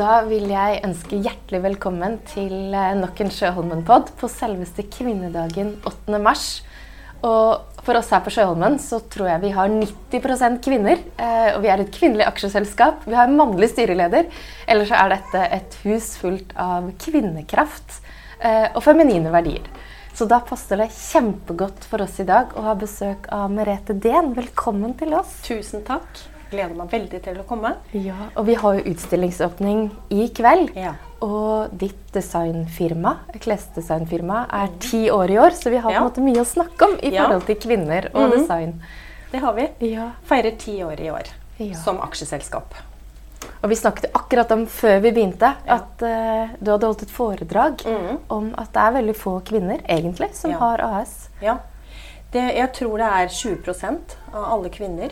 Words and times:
Da 0.00 0.20
vil 0.24 0.46
jeg 0.48 0.78
ønske 0.86 1.18
hjertelig 1.20 1.58
velkommen 1.60 2.14
til 2.30 2.72
eh, 2.72 2.92
nok 2.96 3.18
en 3.20 3.32
Sjøholmen-pod 3.34 4.12
på 4.16 4.30
selveste 4.32 4.86
kvinnedagen 4.88 5.74
8. 5.84 6.20
mars. 6.22 6.44
Og 7.26 7.82
for 7.84 7.98
oss 7.98 8.08
her 8.14 8.22
på 8.24 8.32
Sjøholmen 8.32 8.78
så 8.80 9.02
tror 9.12 9.28
jeg 9.28 9.42
vi 9.42 9.50
har 9.58 9.68
90 9.74 10.56
kvinner. 10.64 11.02
eh, 11.20 11.50
Og 11.52 11.60
vi 11.66 11.72
er 11.74 11.84
et 11.84 11.92
kvinnelig 11.92 12.24
aksjeselskap. 12.30 13.04
Vi 13.04 13.18
har 13.18 13.28
en 13.28 13.36
mannlig 13.36 13.68
styreleder. 13.74 14.30
Ellers 14.66 14.88
så 14.88 15.02
er 15.02 15.12
dette 15.18 15.44
et 15.58 15.78
hus 15.84 16.14
fullt 16.22 16.56
av 16.56 16.88
kvinnekraft 17.04 18.00
eh, 18.40 18.70
og 18.72 18.80
feminine 18.86 19.28
verdier. 19.34 19.68
Så 20.16 20.24
da 20.24 20.40
passer 20.40 20.80
det 20.80 20.94
kjempegodt 20.96 21.84
for 21.84 22.06
oss 22.06 22.16
i 22.24 22.28
dag 22.30 22.56
å 22.56 22.64
ha 22.70 22.78
besøk 22.78 23.28
av 23.36 23.52
Merete 23.52 23.92
Dehn. 23.92 24.32
Velkommen 24.38 24.96
til 24.96 25.12
oss. 25.20 25.42
Tusen 25.44 25.84
takk. 25.84 26.24
Gleder 26.50 26.74
meg 26.74 26.90
veldig 26.90 27.20
til 27.22 27.38
å 27.38 27.44
komme. 27.46 27.74
Ja, 27.94 28.16
og 28.34 28.46
vi 28.48 28.56
har 28.58 28.78
jo 28.78 28.90
utstillingsåpning 28.90 29.84
i 30.10 30.26
kveld. 30.34 30.72
Ja. 30.74 30.96
Og 31.22 31.70
ditt 31.78 32.08
designfirma, 32.14 33.12
klesdesignfirma, 33.38 34.46
er 34.50 34.72
ti 34.82 35.04
år 35.14 35.30
i 35.30 35.38
år, 35.38 35.54
så 35.54 35.70
vi 35.70 35.78
har 35.78 35.92
på 35.92 35.96
en 36.00 36.08
måte 36.08 36.24
mye 36.24 36.42
å 36.42 36.48
snakke 36.48 36.88
om 36.88 36.98
i 36.98 37.12
Ja. 37.14 37.24
forhold 37.26 37.46
til 37.46 37.56
kvinner 37.56 38.10
og 38.14 38.30
mm. 38.30 38.36
design. 38.38 38.82
Det 39.30 39.38
har 39.44 39.54
vi. 39.54 39.68
Ja. 39.92 40.10
Feirer 40.26 40.58
ti 40.58 40.82
år 40.82 41.00
i 41.00 41.10
år 41.10 41.30
Ja. 41.58 41.74
som 41.74 42.00
aksjeselskap. 42.00 42.74
Og 43.62 43.68
vi 43.68 43.76
snakket 43.76 44.10
akkurat 44.16 44.50
om 44.50 44.66
før 44.66 45.00
vi 45.00 45.12
begynte, 45.12 45.54
Ja. 45.66 45.74
at 45.76 46.02
uh, 46.02 46.48
du 46.58 46.70
hadde 46.72 46.86
holdt 46.86 47.02
et 47.02 47.10
foredrag 47.10 47.84
mm. 47.86 48.18
om 48.28 48.54
at 48.58 48.72
det 48.72 48.82
er 48.82 48.92
veldig 48.92 49.16
få 49.16 49.40
kvinner, 49.44 49.78
egentlig, 49.86 50.34
som 50.34 50.50
Ja. 50.50 50.58
har 50.58 50.80
AS. 50.80 51.28
Ja. 51.42 51.58
Det, 52.32 52.42
jeg 52.56 52.72
tror 52.72 52.98
det 52.98 53.06
er 53.06 53.26
20% 53.28 54.16
av 54.32 54.44
alle 54.52 54.68
kvinner. 54.70 55.10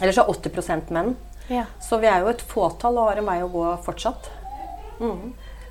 Eller 0.00 0.12
så 0.12 0.24
er 0.24 0.34
80 0.34 0.90
menn. 0.90 1.14
Ja. 1.48 1.64
Så 1.80 1.98
vi 2.00 2.06
er 2.08 2.20
jo 2.24 2.28
et 2.32 2.40
fåtall 2.42 2.96
og 2.98 3.08
har 3.10 3.16
en 3.20 3.26
vei 3.26 3.40
å 3.44 3.50
gå 3.52 3.66
fortsatt. 3.84 4.30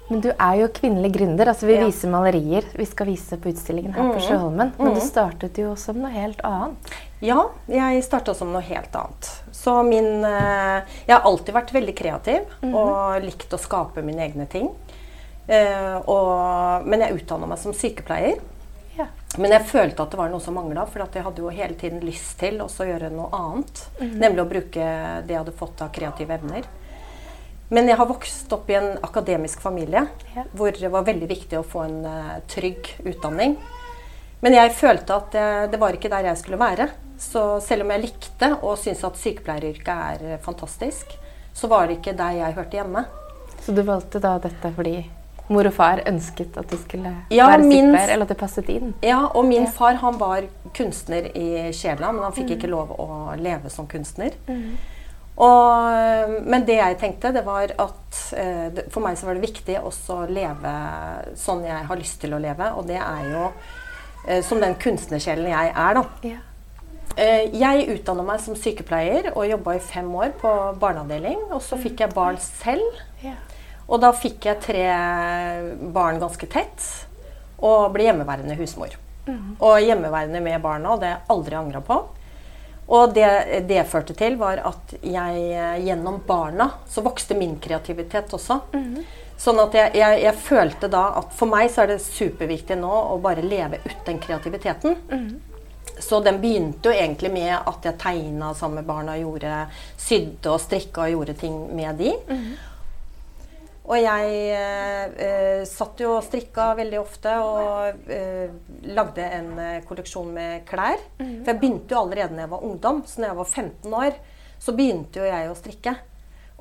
Men 0.09 0.19
du 0.21 0.29
er 0.33 0.55
jo 0.59 0.67
kvinnelig 0.67 1.13
gründer. 1.15 1.47
altså 1.47 1.65
Vi 1.65 1.75
Ja. 1.77 1.85
viser 1.85 2.09
malerier 2.11 2.63
vi 2.75 2.85
skal 2.85 3.07
vise 3.07 3.37
på 3.37 3.49
utstillingen 3.49 3.93
her 3.93 4.03
på 4.03 4.15
Mhm. 4.19 4.21
Sjøholmen. 4.27 4.71
Men 4.77 4.93
du 4.93 4.99
Mhm. 4.99 5.09
startet 5.09 5.57
jo 5.57 5.75
som 5.75 5.95
noe 6.01 6.11
helt 6.11 6.41
annet. 6.43 6.75
Ja, 7.21 7.45
jeg 7.69 8.03
starta 8.03 8.35
som 8.35 8.51
noe 8.51 8.61
helt 8.61 8.91
annet. 8.93 9.41
Så 9.51 9.81
min 9.87 10.23
eh, 10.25 10.81
Jeg 11.07 11.15
har 11.17 11.21
alltid 11.21 11.53
vært 11.55 11.71
veldig 11.71 11.95
kreativ 11.95 12.45
og 12.75 13.21
likt 13.23 13.49
å 13.49 13.57
skape 13.59 14.03
mine 14.03 14.19
egne 14.29 14.47
ting. 14.47 14.69
Eh, 15.47 16.01
og, 16.07 16.85
men 16.85 16.99
jeg 16.99 17.15
utdanna 17.25 17.47
meg 17.47 17.57
som 17.57 17.71
sykepleier. 17.73 18.39
Men 19.41 19.55
jeg 19.55 19.65
følte 19.65 20.03
at 20.03 20.13
det 20.13 20.19
var 20.19 20.29
noe 20.29 20.43
som 20.43 20.53
mangla, 20.57 20.85
for 20.85 21.01
jeg 21.03 21.25
hadde 21.25 21.41
jo 21.41 21.49
hele 21.53 21.75
tiden 21.79 22.03
lyst 22.05 22.35
til 22.41 22.59
å 22.61 22.67
gjøre 22.69 23.09
noe 23.13 23.31
annet. 23.33 23.83
Nemlig 23.99 24.43
å 24.43 24.49
bruke 24.49 24.87
det 25.25 25.33
jeg 25.33 25.39
hadde 25.39 25.55
fått 25.57 25.81
av 25.81 25.93
kreative 25.95 26.37
evner. 26.37 26.67
Men 27.73 27.89
jeg 27.89 27.97
har 27.97 28.05
vokst 28.05 28.51
opp 28.53 28.67
i 28.69 28.75
en 28.77 28.91
akademisk 29.01 29.63
familie 29.63 30.03
Ja. 30.35 30.43
hvor 30.53 30.71
det 30.71 30.91
var 30.91 31.07
veldig 31.07 31.29
viktig 31.29 31.57
å 31.57 31.63
få 31.65 31.85
en 31.87 32.05
uh, 32.05 32.35
trygg 32.47 32.91
utdanning. 33.01 33.55
Men 34.43 34.53
jeg 34.53 34.75
følte 34.77 35.15
at 35.15 35.31
det, 35.33 35.47
det 35.71 35.79
var 35.81 35.95
ikke 35.95 36.11
der 36.11 36.27
jeg 36.29 36.37
skulle 36.37 36.59
være. 36.61 36.89
Så 37.17 37.59
selv 37.63 37.85
om 37.85 37.93
jeg 37.95 38.03
likte 38.03 38.51
og 38.59 38.77
syntes 38.77 39.03
at 39.07 39.17
sykepleieryrket 39.17 39.89
er 39.89 40.37
fantastisk, 40.43 41.15
så 41.55 41.69
var 41.71 41.87
det 41.87 41.97
ikke 42.01 42.17
der 42.19 42.37
jeg 42.41 42.57
hørte 42.59 42.77
hjemme. 42.77 43.05
Så 43.63 43.73
du 43.73 43.81
valgte 43.87 44.19
da 44.21 44.35
dette 44.43 44.73
fordi 44.75 44.97
mor 45.49 45.67
og 45.67 45.73
far 45.75 45.99
ønsket 46.07 46.55
at 46.57 46.69
du 46.71 46.77
skulle 46.79 47.11
Ja, 47.33 47.49
være 47.51 47.63
sykepleier, 47.67 48.13
eller 48.13 48.23
at 48.23 48.29
det 48.31 48.37
passet 48.39 48.69
inn? 48.69 48.93
Ja, 49.03 49.25
og 49.35 49.45
min 49.45 49.63
Ja. 49.65 49.69
far 49.69 49.93
han 49.99 50.17
var 50.19 50.43
kunstner 50.73 51.27
i 51.35 51.71
sjela, 51.75 52.11
men 52.11 52.23
han 52.23 52.33
fikk 52.33 52.55
ikke 52.57 52.69
lov 52.71 52.95
å 52.97 53.35
leve 53.37 53.69
som 53.69 53.87
kunstner. 53.87 54.31
Og, 55.33 56.33
men 56.45 56.63
det 56.67 56.75
jeg 56.77 56.97
tenkte, 57.01 57.31
det 57.33 57.41
var 57.45 57.71
at 57.81 58.19
eh, 58.37 58.83
for 58.93 59.01
meg 59.01 59.17
så 59.17 59.25
var 59.25 59.33
det 59.39 59.47
viktig 59.47 59.79
også 59.81 60.19
å 60.23 60.27
leve 60.29 60.73
sånn 61.41 61.63
jeg 61.65 61.87
har 61.89 61.97
lyst 61.97 62.19
til 62.21 62.35
å 62.37 62.41
leve, 62.41 62.67
og 62.77 62.85
det 62.87 62.99
er 63.01 63.23
jo 63.31 63.47
eh, 64.27 64.43
som 64.45 64.61
den 64.61 64.75
kunstnersjelen 64.75 65.49
jeg 65.49 65.71
er, 65.73 65.97
da. 65.97 66.03
Ja. 66.29 66.37
Eh, 67.17 67.49
Jeg 67.53 67.87
utdanna 67.97 68.23
meg 68.25 68.39
som 68.45 68.55
sykepleier 68.57 69.31
og 69.35 69.47
jobba 69.49 69.75
i 69.77 69.81
fem 69.81 70.07
år 70.15 70.31
på 70.41 70.51
barneavdeling. 70.81 71.43
Og 71.53 71.61
så 71.61 71.77
fikk 71.81 71.99
jeg 72.05 72.13
barn 72.13 72.37
selv. 72.41 73.01
Ja. 73.23 73.33
Og 73.87 73.99
da 74.01 74.13
fikk 74.15 74.45
jeg 74.47 74.61
tre 74.63 74.83
barn 75.93 76.19
ganske 76.21 76.47
tett. 76.47 76.89
Og 77.63 77.91
ble 77.93 78.09
hjemmeværende 78.09 78.55
husmor. 78.59 78.95
Og 79.59 79.79
hjemmeværende 79.79 80.41
med 80.43 80.61
barna, 80.61 80.93
og 80.93 80.99
det 80.99 81.07
har 81.07 81.17
jeg 81.21 81.29
aldri 81.35 81.55
angra 81.55 81.81
på. 81.81 81.99
Og 82.93 83.13
det 83.15 83.27
det 83.69 83.85
førte 83.87 84.13
til, 84.19 84.35
var 84.35 84.59
at 84.67 84.91
jeg 84.99 85.43
eh, 85.55 85.77
gjennom 85.85 86.17
barna 86.27 86.65
så 86.91 86.99
vokste 87.05 87.37
min 87.39 87.55
kreativitet 87.63 88.33
også. 88.35 88.57
Sånn 89.39 89.59
at 89.63 89.73
jeg, 89.73 89.93
jeg, 89.95 90.19
jeg 90.25 90.35
følte 90.35 90.89
da 90.91 91.05
at 91.21 91.31
for 91.35 91.47
meg 91.51 91.71
så 91.71 91.83
er 91.85 91.93
det 91.93 92.01
superviktig 92.03 92.75
nå 92.79 92.91
å 92.91 93.15
bare 93.23 93.41
leve 93.41 93.79
ut 93.85 94.03
den 94.05 94.19
kreativiteten. 94.19 94.97
Så 95.99 96.19
den 96.25 96.41
begynte 96.41 96.89
jo 96.91 96.93
egentlig 96.95 97.31
med 97.31 97.53
at 97.55 97.85
jeg 97.87 97.97
tegna 98.01 98.51
sammen 98.57 98.81
med 98.81 98.87
barna, 98.91 99.15
gjorde, 99.19 99.65
sydde 99.97 100.51
og 100.51 100.59
strikka 100.63 101.07
og 101.07 101.15
gjorde 101.15 101.33
ting 101.39 101.57
med 101.75 101.95
de. 102.01 102.11
Og 103.83 103.97
jeg 103.99 104.35
eh, 104.55 105.15
eh, 105.25 105.63
satt 105.67 105.99
jo 105.99 106.13
og 106.15 106.23
strikka 106.23 106.69
veldig 106.79 106.99
ofte 107.01 107.33
og 107.43 108.07
eh, 108.07 108.47
lagde 108.95 109.25
en 109.27 109.49
eh, 109.59 109.81
kolleksjon 109.83 110.29
med 110.31 110.63
klær. 110.69 111.01
For 111.19 111.51
jeg 111.51 111.59
begynte 111.59 111.91
jo 111.91 111.99
allerede 112.05 112.37
da 112.37 112.45
jeg 112.45 112.53
var 112.53 112.63
ungdom. 112.63 113.03
Så 113.05 113.19
når 113.19 113.33
jeg 113.33 113.39
var 113.41 113.51
15 113.51 113.97
år, 113.99 114.17
så 114.63 114.75
begynte 114.77 115.19
jo 115.19 115.27
jeg 115.27 115.51
å 115.51 115.57
strikke. 115.59 115.97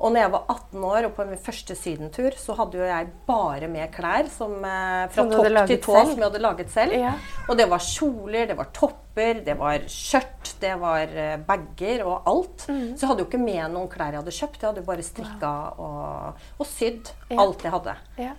Og 0.03 0.11
når 0.11 0.19
jeg 0.19 0.31
var 0.33 0.41
18 0.51 0.83
år 0.83 1.05
og 1.07 1.13
på 1.15 1.25
min 1.29 1.39
første 1.39 1.75
sydentur, 1.79 2.35
så 2.35 2.55
hadde 2.59 2.75
jo 2.81 2.83
jeg 2.83 3.07
bare 3.27 3.69
med 3.71 3.91
klær 3.95 4.27
som, 4.31 4.57
eh, 4.67 5.05
fra 5.15 5.23
topp 5.31 5.47
til 5.69 5.79
tå 5.85 5.95
som 5.95 6.17
jeg 6.17 6.25
hadde 6.25 6.41
laget 6.43 6.73
selv. 6.73 6.97
Ja. 6.99 7.13
Og 7.47 7.55
det 7.57 7.69
var 7.71 7.79
kjoler, 7.79 8.47
det 8.49 8.57
var 8.59 8.67
topper, 8.75 9.39
det 9.45 9.55
var 9.57 9.85
skjørt, 9.87 10.53
det 10.59 10.73
var 10.81 11.07
eh, 11.07 11.37
bager 11.47 12.03
og 12.03 12.27
alt. 12.27 12.67
Mm. 12.67 12.97
Så 12.97 13.05
jeg 13.05 13.13
hadde 13.13 13.23
jo 13.23 13.29
ikke 13.31 13.43
med 13.45 13.63
noen 13.71 13.87
klær 13.93 14.11
jeg 14.11 14.19
hadde 14.25 14.35
kjøpt. 14.41 14.59
Jeg 14.59 14.67
hadde 14.69 14.83
jo 14.83 14.89
bare 14.91 15.07
strikka 15.07 15.53
og, 15.79 16.43
og 16.59 16.67
sydd 16.67 17.13
Ja. 17.29 17.39
alt 17.39 17.63
jeg 17.63 17.71
hadde. 17.71 17.95
Ja. 18.19 18.35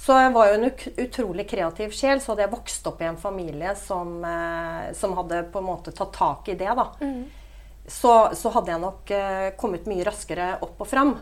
Så 0.00 0.16
jeg 0.16 0.32
var 0.32 0.48
jo 0.48 0.54
en 0.60 0.70
utrolig 1.04 1.48
kreativ 1.48 1.92
sjel. 1.96 2.20
Så 2.20 2.32
hadde 2.32 2.44
jeg 2.46 2.52
vokst 2.54 2.86
opp 2.88 3.00
i 3.00 3.08
en 3.08 3.20
familie 3.20 3.72
som, 3.76 4.18
eh, 4.24 4.92
som 4.96 5.16
hadde 5.16 5.46
på 5.52 5.60
en 5.60 5.68
måte 5.72 5.96
tatt 5.96 6.12
tak 6.16 6.48
i 6.52 6.60
det, 6.60 6.72
da. 6.76 6.90
Mm. 7.00 7.24
Så, 7.90 8.10
så 8.38 8.52
hadde 8.54 8.70
jeg 8.70 8.80
nok 8.84 9.10
eh, 9.16 9.48
kommet 9.58 9.88
mye 9.90 10.04
raskere 10.06 10.52
opp 10.62 10.78
og 10.84 10.86
fram. 10.86 11.16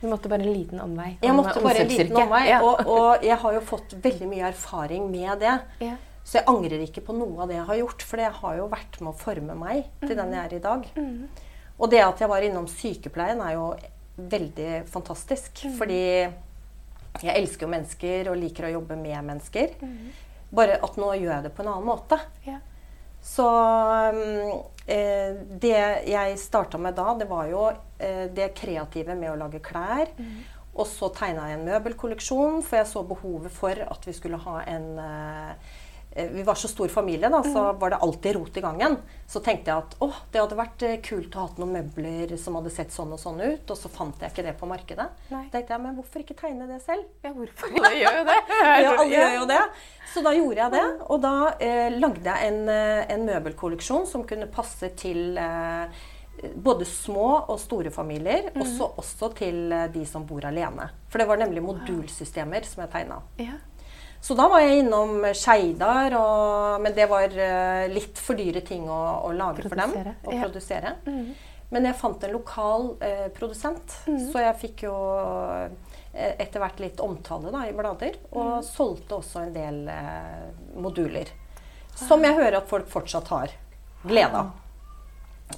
Du 0.00 0.06
måtte 0.10 0.30
bare 0.30 0.42
en 0.42 0.52
liten 0.54 0.80
omvei. 0.82 1.12
Jeg 1.22 1.34
måtte 1.34 1.60
bare 1.62 1.84
en 1.84 1.90
liten 1.90 2.16
omvei, 2.18 2.44
Ja. 2.48 2.58
og, 2.66 2.82
og 2.90 3.24
jeg 3.26 3.38
har 3.42 3.54
jo 3.54 3.60
fått 3.66 3.94
veldig 4.02 4.28
mye 4.30 4.48
erfaring 4.50 5.06
med 5.10 5.38
det. 5.42 5.54
Ja. 5.82 5.94
Så 6.28 6.40
jeg 6.40 6.48
angrer 6.50 6.82
ikke 6.84 7.00
på 7.06 7.14
noe 7.16 7.40
av 7.42 7.48
det 7.48 7.56
jeg 7.56 7.66
har 7.70 7.78
gjort, 7.80 8.02
for 8.04 8.20
jeg 8.20 8.34
har 8.40 8.56
jo 8.58 8.66
vært 8.68 8.98
med 9.00 9.12
å 9.14 9.16
forme 9.16 9.54
meg 9.56 9.86
til 10.02 10.16
den 10.18 10.34
jeg 10.36 10.42
er 10.44 10.56
i 10.58 10.60
dag. 10.66 10.88
Og 11.78 11.90
det 11.94 12.02
at 12.04 12.20
jeg 12.20 12.28
var 12.28 12.42
innom 12.44 12.66
sykepleien, 12.68 13.40
er 13.40 13.54
jo 13.54 13.68
veldig 14.18 14.70
fantastisk. 14.90 15.62
Fordi 15.78 16.00
jeg 17.22 17.34
elsker 17.34 17.64
jo 17.66 17.70
mennesker 17.72 18.28
og 18.32 18.36
liker 18.42 18.66
å 18.68 18.72
jobbe 18.76 18.98
med 19.00 19.22
mennesker. 19.30 19.72
Bare 20.54 20.78
at 20.82 20.98
nå 21.00 21.12
gjør 21.16 21.32
jeg 21.38 21.46
det 21.48 21.54
på 21.56 21.64
en 21.64 21.70
annen 21.72 21.86
måte. 21.88 22.18
Ja. 22.46 22.58
Så 23.22 23.46
mm, 24.14 24.52
eh, 24.86 25.40
det 25.60 25.80
jeg 26.08 26.38
starta 26.40 26.78
med 26.80 26.96
da, 26.98 27.14
det 27.18 27.28
var 27.30 27.48
jo 27.50 27.64
eh, 27.98 28.26
det 28.34 28.52
kreative 28.58 29.16
med 29.18 29.32
å 29.32 29.38
lage 29.40 29.62
klær. 29.64 30.12
Og 30.78 30.86
så 30.86 31.10
tegna 31.10 31.48
jeg 31.50 31.58
en 31.58 31.66
møbelkolleksjon, 31.66 32.62
for 32.62 32.78
jeg 32.78 32.90
så 32.90 33.02
behovet 33.06 33.52
for 33.52 33.82
at 33.82 34.04
vi 34.06 34.14
skulle 34.14 34.38
ha 34.44 34.60
en 34.70 34.88
eh, 35.02 35.76
Vi 36.32 36.42
var 36.42 36.58
så 36.58 36.68
stor 36.68 36.88
familie, 36.88 37.28
da, 37.32 37.42
så 37.46 37.72
var 37.78 37.92
det 37.94 38.00
alltid 38.04 38.36
rot 38.36 38.56
i 38.56 38.62
gangen. 38.64 38.96
Så 39.28 39.42
tenkte 39.44 39.70
jeg 39.70 39.84
at 39.84 39.96
å, 40.02 40.08
det 40.32 40.40
hadde 40.42 40.58
vært 40.58 40.84
eh, 40.86 40.96
kult 41.04 41.34
å 41.36 41.42
ha 41.42 41.46
hatt 41.48 41.60
noen 41.60 41.76
møbler 41.76 42.34
som 42.40 42.58
hadde 42.58 42.72
sett 42.74 42.94
sånn 42.94 43.12
og 43.14 43.20
sånn 43.22 43.40
ut. 43.44 43.70
Og 43.70 43.78
så 43.78 43.90
fant 43.92 44.24
jeg 44.24 44.34
ikke 44.34 44.46
det 44.48 44.56
på 44.58 44.68
markedet. 44.70 45.08
Nei. 45.30 45.44
tenkte 45.52 45.76
jeg, 45.76 45.84
men 45.84 45.96
hvorfor 45.98 46.24
ikke 46.24 46.38
tegne 46.38 46.68
det 46.70 46.80
selv? 46.84 47.06
ja, 47.24 47.32
hvorfor? 47.36 47.72
Alle 47.78 47.94
gjør 47.96 48.20
jo 48.20 48.26
det. 48.28 48.38
Ja, 48.58 48.92
alle 48.92 49.08
gjør 49.12 49.34
jo 49.38 49.48
det. 49.52 49.62
Så 50.12 50.22
da 50.24 50.34
gjorde 50.36 50.62
jeg 50.64 50.74
det. 50.76 50.84
Og 51.08 51.24
da 51.24 51.34
eh, 51.62 51.88
lagde 51.98 52.28
jeg 52.28 52.52
en, 52.52 52.62
eh, 52.72 53.02
en 53.14 53.26
møbelkolleksjon 53.28 54.06
som 54.08 54.24
kunne 54.28 54.48
passe 54.50 54.90
til 54.98 55.38
eh, 55.38 56.00
både 56.54 56.86
små 56.88 57.28
og 57.50 57.58
store 57.60 57.90
familier. 57.94 58.50
Også, 58.56 58.90
også 59.00 59.32
til 59.38 59.72
eh, 59.72 59.88
de 59.94 60.04
som 60.08 60.26
bor 60.26 60.44
alene. 60.48 60.88
For 61.10 61.20
det 61.20 61.28
var 61.30 61.40
nemlig 61.40 61.64
modulsystemer 61.64 62.66
som 62.68 62.84
jeg 62.84 62.92
tegna. 62.94 63.20
Ja. 63.42 63.58
Så 64.20 64.34
da 64.36 64.48
var 64.50 64.60
jeg 64.64 64.82
innom 64.82 65.22
Skeidar, 65.36 66.14
men 66.82 66.94
det 66.96 67.06
var 67.08 67.32
eh, 67.32 67.86
litt 67.92 68.18
for 68.20 68.36
dyre 68.38 68.60
ting 68.66 68.88
å, 68.90 68.98
å 69.28 69.30
lage 69.32 69.62
for 69.64 69.78
dem. 69.78 69.94
Produsere, 69.94 70.16
Å 70.26 70.34
ja. 70.34 70.42
produsere. 70.42 70.92
Men 71.68 71.84
jeg 71.84 71.98
fant 72.00 72.22
en 72.24 72.32
lokal 72.32 72.86
eh, 73.04 73.26
produsent, 73.36 73.94
så 74.32 74.42
jeg 74.42 74.58
fikk 74.62 74.86
jo 74.88 74.94
eh, 76.12 76.34
etter 76.40 76.62
hvert 76.62 76.80
litt 76.82 77.00
omtale 77.04 77.52
da, 77.54 77.66
i 77.68 77.74
blader. 77.76 78.16
Og 78.32 78.62
solgte 78.66 79.18
også 79.20 79.44
en 79.46 79.52
del 79.56 79.82
eh, 79.92 80.48
moduler. 80.80 81.30
Som 81.98 82.24
jeg 82.24 82.36
hører 82.38 82.60
at 82.60 82.70
folk 82.70 82.88
fortsatt 82.90 83.28
har 83.34 83.52
glede 84.06 84.42
av. 84.44 84.50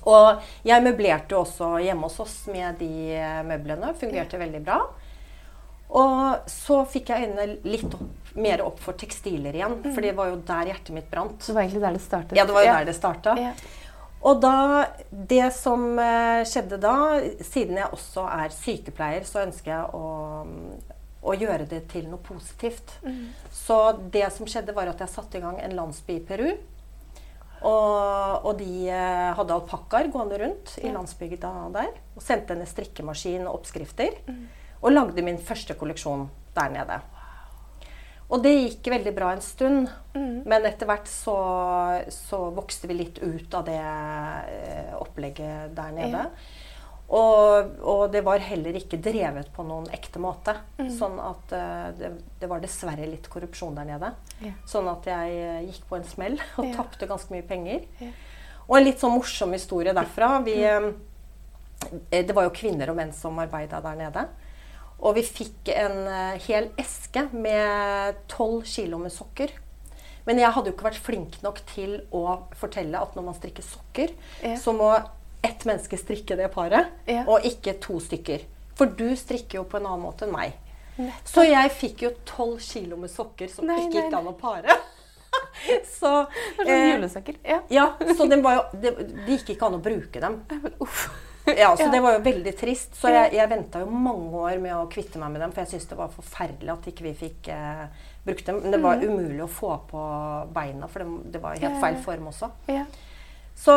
Og 0.07 0.45
jeg 0.67 0.83
møblerte 0.85 1.35
jo 1.35 1.43
også 1.43 1.73
hjemme 1.83 2.07
hos 2.07 2.21
oss 2.23 2.37
med 2.53 2.79
de 2.83 2.91
eh, 3.19 3.41
møblene. 3.47 3.95
Fungerte 3.99 4.39
veldig 4.41 4.61
bra. 4.67 4.81
Og 5.91 6.51
så 6.51 6.85
fikk 6.87 7.11
jeg 7.11 7.27
øynene 7.31 7.57
litt 7.67 7.95
opp, 7.97 8.20
mer 8.35 8.63
opp 8.63 8.79
for 8.81 8.93
tekstiler 8.99 9.55
igjen, 9.57 9.79
for 9.95 10.01
det 10.05 10.13
var 10.17 10.29
jo 10.31 10.37
der 10.47 10.71
hjertet 10.71 10.95
mitt 10.95 11.11
brant. 11.11 11.39
Det 11.47 11.55
var 11.57 11.63
egentlig 11.65 11.83
der 11.83 11.97
det 11.99 12.03
startet? 12.05 12.37
Ja, 12.39 12.45
det 12.47 12.55
var 12.55 12.63
jo 12.67 12.73
der 12.73 12.85
det 12.91 12.95
starta. 12.97 13.35
Ja. 13.41 13.53
Og 14.23 14.41
da, 14.43 14.87
det 15.11 15.47
som 15.57 15.99
eh, 15.99 16.43
skjedde 16.45 16.77
da, 16.83 16.95
siden 17.41 17.79
jeg 17.81 17.89
også 17.97 18.27
er 18.29 18.53
sykepleier, 18.53 19.25
så 19.25 19.41
ønsker 19.47 19.71
jeg 19.73 19.95
å, 19.97 20.45
å 21.25 21.37
gjøre 21.41 21.65
det 21.71 21.87
til 21.89 22.05
noe 22.11 22.21
positivt. 22.21 22.93
Så 23.53 23.79
det 24.13 24.27
som 24.37 24.45
skjedde, 24.47 24.75
var 24.77 24.93
at 24.93 25.01
jeg 25.01 25.09
satte 25.15 25.39
i 25.41 25.41
gang 25.41 25.57
en 25.65 25.73
landsby 25.79 26.19
i 26.19 26.25
Peru. 26.29 26.51
Og, 27.61 28.45
og 28.49 28.55
de 28.61 28.89
eh, 28.89 29.31
hadde 29.37 29.53
alpakkaer 29.57 30.09
gående 30.13 30.39
rundt 30.41 30.79
i 30.81 30.87
Ja. 30.89 30.95
landsbygda 30.97 31.51
der. 31.75 31.91
Og 32.17 32.23
sendte 32.25 32.55
en 32.57 32.65
strikkemaskin 32.69 33.47
og 33.47 33.59
oppskrifter. 33.61 34.17
Og 34.81 34.93
lagde 34.95 35.25
min 35.25 35.37
første 35.45 35.75
kolleksjon 35.77 36.29
der 36.57 36.71
nede. 36.73 37.01
Og 38.31 38.43
det 38.45 38.53
gikk 38.55 38.91
veldig 38.93 39.13
bra 39.17 39.33
en 39.35 39.43
stund. 39.43 39.89
Men 40.15 40.67
etter 40.69 40.87
hvert 40.87 41.09
så, 41.11 41.35
så 42.15 42.45
vokste 42.55 42.87
vi 42.91 42.95
litt 43.01 43.19
ut 43.23 43.55
av 43.59 43.65
det 43.67 43.79
eh, 43.83 44.93
opplegget 44.99 45.73
der 45.77 45.91
nede. 45.97 46.25
Ja. 46.27 46.59
Og, 47.11 47.73
og 47.83 48.03
det 48.15 48.21
var 48.23 48.39
heller 48.39 48.77
ikke 48.79 49.01
drevet 49.03 49.49
på 49.57 49.65
noen 49.67 49.89
ekte 49.91 50.21
måte. 50.23 50.55
Sånn 50.95 51.17
at 51.19 51.55
eh, 51.59 51.89
det, 51.99 52.11
det 52.39 52.51
var 52.53 52.63
dessverre 52.63 53.09
litt 53.11 53.27
korrupsjon 53.33 53.75
der 53.75 53.89
nede. 53.89 54.13
Ja. 54.45 54.53
Sånn 54.71 54.87
at 54.93 55.09
jeg 55.11 55.41
eh, 55.43 55.65
gikk 55.73 55.89
på 55.91 55.99
en 55.99 56.07
smell 56.07 56.39
og 56.61 56.69
Ja. 56.69 56.77
tapte 56.79 57.11
ganske 57.11 57.35
mye 57.35 57.47
penger. 57.51 57.83
Ja. 57.99 58.13
Og 58.69 58.77
en 58.79 58.87
litt 58.87 59.03
sånn 59.03 59.17
morsom 59.17 59.57
historie 59.59 59.91
derfra. 59.97 60.37
Vi, 60.47 60.55
eh, 60.63 60.91
det 62.15 62.31
var 62.37 62.47
jo 62.47 62.55
kvinner 62.55 62.93
og 62.95 63.01
menn 63.03 63.11
som 63.17 63.43
arbeida 63.43 63.83
der 63.83 63.99
nede. 63.99 64.29
Og 65.01 65.17
vi 65.17 65.25
fikk 65.25 65.71
en 65.73 66.03
eh, 66.11 66.39
hel 66.47 66.69
eske 66.81 67.27
med 67.33 68.19
12 68.29 68.63
kilo 68.69 68.99
med 69.01 69.13
sokker. 69.15 69.53
Men 70.27 70.39
jeg 70.43 70.53
hadde 70.53 70.71
jo 70.71 70.77
ikke 70.77 70.91
vært 70.91 71.01
flink 71.01 71.39
nok 71.43 71.63
til 71.73 71.97
å 72.15 72.25
fortelle 72.61 73.01
at 73.01 73.17
når 73.17 73.25
man 73.31 73.37
strikker 73.39 73.65
sokker, 73.65 74.13
Ja. 74.45 74.57
så 74.61 74.75
må 74.77 74.93
ett 75.43 75.65
menneske 75.65 75.97
strikke 75.97 76.37
det 76.37 76.51
paret, 76.53 76.91
Ja. 77.09 77.25
og 77.27 77.41
ikke 77.49 77.79
to 77.81 77.99
stykker. 77.99 78.45
For 78.77 78.87
du 78.87 79.17
strikker 79.17 79.61
jo 79.61 79.65
på 79.65 79.79
en 79.81 79.87
annen 79.87 80.05
måte 80.05 80.27
enn 80.29 80.33
meg. 80.33 80.53
Nettopp. 80.99 81.33
Så 81.33 81.45
jeg 81.49 81.71
fikk 81.73 82.03
jo 82.05 82.11
12 82.27 82.61
kilo 82.61 82.97
med 83.01 83.11
sokker 83.11 83.49
som 83.49 83.67
Nei, 83.67 83.79
ikke 83.87 84.03
gikk 84.05 84.17
an 84.19 84.29
å 84.29 84.37
pare. 84.37 84.77
så 85.99 86.13
sånn 86.59 86.69
eh, 86.69 86.93
julesokker. 86.93 87.41
Ja. 87.45 87.63
ja, 87.71 87.87
så 88.17 88.29
var 88.43 88.59
jo, 88.59 88.63
det, 88.83 88.93
det 89.27 89.39
gikk 89.39 89.55
ikke 89.57 89.67
an 89.71 89.79
å 89.79 89.83
bruke 89.83 90.21
dem. 90.21 90.43
Uff. 90.81 91.09
Ja, 91.63 91.73
så 91.77 91.89
det 91.93 92.01
var 92.05 92.17
jo 92.17 92.23
veldig 92.25 92.55
trist. 92.59 92.95
Så 92.99 93.13
jeg, 93.13 93.35
jeg 93.37 93.51
venta 93.51 93.83
jo 93.83 93.91
mange 93.91 94.31
år 94.47 94.63
med 94.63 94.77
å 94.77 94.87
kvitte 94.93 95.21
meg 95.23 95.35
med 95.35 95.45
dem, 95.45 95.53
for 95.55 95.65
jeg 95.65 95.75
syntes 95.75 95.91
det 95.91 95.99
var 95.99 96.15
forferdelig 96.15 96.73
at 96.75 96.89
ikke 96.93 97.07
vi 97.09 97.15
fikk 97.27 97.51
eh, 97.55 97.85
brukt 98.27 98.47
dem. 98.47 98.63
Men 98.65 98.77
det 98.77 98.83
var 98.85 99.05
umulig 99.05 99.45
å 99.45 99.51
få 99.51 99.75
på 99.91 100.07
beina, 100.55 100.89
for 100.91 101.05
det, 101.05 101.37
det 101.37 101.45
var 101.45 101.59
Mm. 101.61 101.67
Helt 101.67 101.81
feil 101.83 101.97
form 102.05 102.29
også. 102.31 102.51
Så 103.61 103.75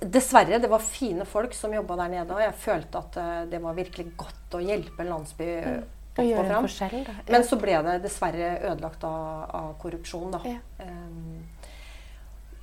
dessverre, 0.00 0.58
det 0.58 0.68
var 0.70 0.82
fine 0.82 1.24
folk 1.28 1.54
som 1.54 1.74
jobba 1.74 1.96
der 2.02 2.08
nede, 2.16 2.34
og 2.34 2.42
jeg 2.42 2.54
følte 2.58 3.02
at 3.02 3.18
eh, 3.20 3.42
det 3.50 3.60
var 3.62 3.76
virkelig 3.76 4.08
godt 4.18 4.56
å 4.56 4.62
hjelpe 4.62 5.04
en 5.04 5.12
landsby 5.14 5.50
mm. 5.62 5.84
opp 6.16 6.22
og 6.22 6.32
en 6.32 6.50
fram. 6.50 6.68
da. 7.04 7.14
Ja. 7.14 7.26
Men 7.34 7.46
så 7.46 7.58
ble 7.60 7.76
det 7.86 7.98
dessverre 8.06 8.54
ødelagt 8.70 9.04
av, 9.06 9.44
av 9.60 9.74
korrupsjon, 9.82 10.32
da. 10.34 10.40
Ja. 10.48 10.60
Um, 10.80 11.44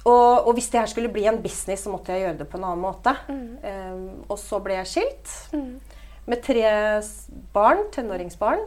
og, 0.06 0.48
og 0.48 0.54
hvis 0.58 0.70
det 0.70 0.80
her 0.82 0.88
skulle 0.92 1.10
bli 1.14 1.26
en 1.30 1.42
business, 1.44 1.84
så 1.86 1.90
måtte 1.94 2.12
jeg 2.12 2.26
gjøre 2.26 2.38
det 2.42 2.48
på 2.52 2.58
en 2.60 2.64
annen 2.68 2.82
måte. 2.84 3.14
Um, 3.30 4.24
og 4.30 4.38
så 4.42 4.60
ble 4.64 4.74
jeg 4.82 4.88
skilt 4.92 5.34
Mm. 5.54 5.80
med 6.26 6.42
tre 6.44 6.64
barn, 7.54 7.86
tenåringsbarn. 7.92 8.60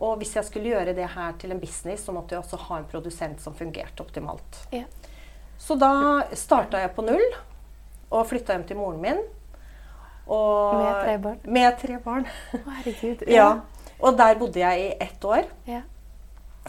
Og 0.00 0.16
hvis 0.22 0.32
jeg 0.36 0.44
skulle 0.48 0.70
gjøre 0.72 0.94
det 0.96 1.08
her 1.12 1.32
til 1.38 1.52
en 1.52 1.60
business, 1.60 2.04
så 2.06 2.12
måtte 2.16 2.32
jeg 2.34 2.40
også 2.40 2.56
ha 2.68 2.78
en 2.80 2.86
produsent 2.88 3.40
som 3.44 3.52
fungerte 3.54 4.00
optimalt. 4.00 4.62
Ja. 4.72 4.84
Så 5.60 5.76
da 5.76 6.22
starta 6.32 6.78
jeg 6.80 6.94
på 6.96 7.04
null 7.04 7.26
og 8.10 8.24
flytta 8.30 8.54
hjem 8.56 8.64
til 8.70 8.76
moren 8.80 9.00
min. 9.04 9.20
Og, 10.30 10.74
Med 10.80 11.04
tre 11.04 11.18
barn? 11.18 11.38
Med 11.44 11.78
tre 11.82 11.98
barn. 12.04 12.26
Å, 12.56 12.60
herregud. 12.78 13.26
ja. 13.28 13.50
Og 14.00 14.16
der 14.16 14.38
bodde 14.40 14.60
jeg 14.62 14.80
i 14.86 14.90
ett 15.04 15.24
år. 15.28 15.44
Ja. 15.68 15.82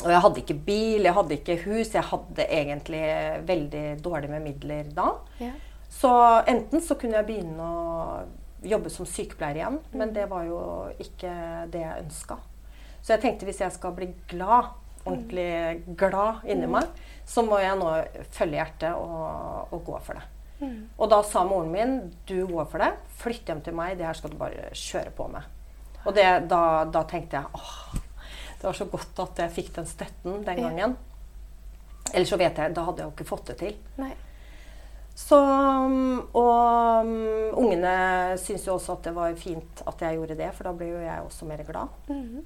Og 0.02 0.08
jeg 0.10 0.22
hadde 0.24 0.42
ikke 0.42 0.60
bil, 0.66 1.04
jeg 1.06 1.14
hadde 1.14 1.36
ikke 1.36 1.58
hus. 1.66 1.92
Jeg 1.94 2.08
hadde 2.10 2.48
egentlig 2.48 3.02
veldig 3.48 3.86
dårlig 4.04 4.32
med 4.32 4.46
midler 4.46 4.94
da. 4.96 5.12
Ja. 5.42 5.52
Så 5.92 6.12
enten 6.48 6.82
så 6.82 6.96
kunne 6.98 7.20
jeg 7.20 7.28
begynne 7.28 7.66
å 7.68 8.22
jobbe 8.64 8.92
som 8.94 9.08
sykepleier 9.10 9.60
igjen, 9.60 9.80
men 9.98 10.14
det 10.16 10.28
var 10.32 10.46
jo 10.48 10.62
ikke 11.02 11.32
det 11.74 11.82
jeg 11.82 12.06
ønska. 12.06 12.38
Så 13.02 13.16
jeg 13.16 13.24
tenkte 13.24 13.48
hvis 13.50 13.62
jeg 13.64 13.74
skal 13.76 13.96
bli 13.98 14.12
glad, 14.30 14.72
ordentlig 15.02 15.96
glad 15.98 16.46
inni 16.46 16.70
meg, 16.70 16.92
så 17.28 17.44
må 17.46 17.58
jeg 17.62 17.78
nå 17.80 17.90
følge 18.36 18.60
hjertet 18.62 18.94
og, 18.94 19.74
og 19.74 19.84
gå 19.88 19.98
for 20.06 20.20
det. 20.20 20.28
Og 21.02 21.10
da 21.10 21.24
sa 21.26 21.42
moren 21.48 21.72
min 21.74 21.96
du 22.30 22.46
går 22.50 22.68
for 22.70 22.84
det, 22.84 22.92
flytt 23.22 23.50
hjem 23.50 23.64
til 23.66 23.76
meg, 23.78 23.98
det 23.98 24.06
her 24.06 24.18
skal 24.18 24.34
du 24.34 24.38
bare 24.38 24.70
kjøre 24.78 25.14
på 25.18 25.26
med. 25.34 25.48
Og 26.06 26.14
det, 26.18 26.28
da, 26.50 26.62
da 26.90 27.02
tenkte 27.10 27.42
jeg 27.42 27.58
åh, 27.58 27.98
det 28.62 28.68
var 28.68 28.78
så 28.78 28.86
godt 28.86 29.20
at 29.24 29.40
jeg 29.42 29.54
fikk 29.56 29.72
den 29.80 29.88
støtten 29.90 30.44
den 30.46 30.60
gangen. 30.62 30.92
Ellers 32.12 32.30
så 32.30 32.38
vet 32.38 32.60
jeg, 32.60 32.74
da 32.76 32.84
hadde 32.86 33.02
jeg 33.02 33.10
jo 33.10 33.14
ikke 33.16 33.26
fått 33.26 33.50
det 33.50 33.56
til. 33.58 33.80
Nei. 33.98 34.12
Så, 35.18 35.38
um, 35.38 36.22
og 36.38 37.08
um, 37.08 37.16
ungene 37.64 37.96
syntes 38.40 38.68
jo 38.68 38.76
også 38.78 38.96
at 38.96 39.10
det 39.10 39.16
var 39.16 39.34
fint 39.40 39.82
at 39.90 40.04
jeg 40.06 40.18
gjorde 40.20 40.38
det, 40.40 40.52
for 40.56 40.70
da 40.70 40.76
ble 40.78 40.92
jo 40.92 41.02
jeg 41.02 41.26
også 41.26 41.50
mer 41.50 41.64
glad. 41.68 41.98
Mhm. 42.12 42.46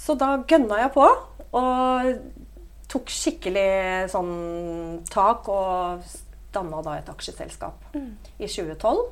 Så 0.00 0.14
da 0.14 0.36
gønna 0.48 0.78
jeg 0.84 0.92
på 0.94 1.04
og 1.58 2.10
tok 2.90 3.10
skikkelig 3.10 4.10
sånn 4.12 5.00
tak 5.10 5.48
og 5.50 6.04
danna 6.54 6.78
da 6.86 6.94
et 6.98 7.10
aksjeselskap 7.10 7.96
i 7.96 8.46
2012. 8.46 9.02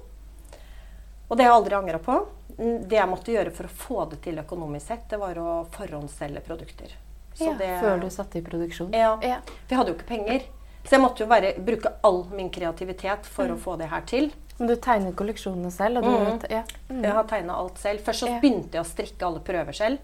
Og 1.28 1.36
det 1.36 1.44
har 1.44 1.50
jeg 1.50 1.56
aldri 1.58 1.78
angra 1.78 2.00
på. 2.02 2.19
Mm, 2.58 2.88
Det 2.88 2.96
jeg 2.96 3.08
måtte 3.08 3.32
gjøre 3.32 3.52
for 3.55 3.64
å 3.64 3.69
få 3.70 4.10
det 4.10 4.20
til 4.22 4.38
økonomisk 4.38 4.87
sett, 4.87 5.08
det 5.08 5.19
var 5.20 5.34
å 5.38 5.66
forhåndsselge 5.70 6.40
produkter. 6.43 6.93
Så 7.34 7.44
Ja, 7.46 7.52
det- 7.55 7.81
Før 7.81 8.00
du 8.00 8.08
satte 8.10 8.38
i 8.38 8.43
produksjon? 8.43 8.93
Ja. 8.93 9.19
Ja. 9.22 9.37
Vi 9.69 9.76
hadde 9.76 9.88
jo 9.93 9.94
ikke 9.94 10.06
penger. 10.08 10.43
Så 10.84 10.90
jeg 10.96 11.00
måtte 11.00 11.19
jo 11.20 11.26
bare 11.26 11.52
bruke 11.54 11.92
all 12.02 12.25
min 12.33 12.50
kreativitet 12.50 13.25
for 13.26 13.44
å 13.47 13.56
få 13.59 13.76
det 13.78 13.88
her 13.90 14.00
til. 14.00 14.33
Men 14.59 14.68
du 14.68 14.76
tegnet 14.76 15.14
kolleksjonene 15.14 15.71
selv? 15.71 15.99
Og 15.99 16.02
du, 16.02 16.09
Mhm. 16.11 16.50
ja. 16.50 16.62
mm. 16.90 17.02
Jeg 17.04 17.12
har 17.12 17.25
tegna 17.25 17.54
alt 17.54 17.78
selv. 17.78 18.00
Først 18.00 18.23
så 18.25 18.26
Ja. 18.28 18.40
begynte 18.40 18.73
jeg 18.73 18.83
å 18.83 18.87
strikke 18.87 19.23
alle 19.26 19.38
prøver 19.40 19.73
selv. 19.75 19.99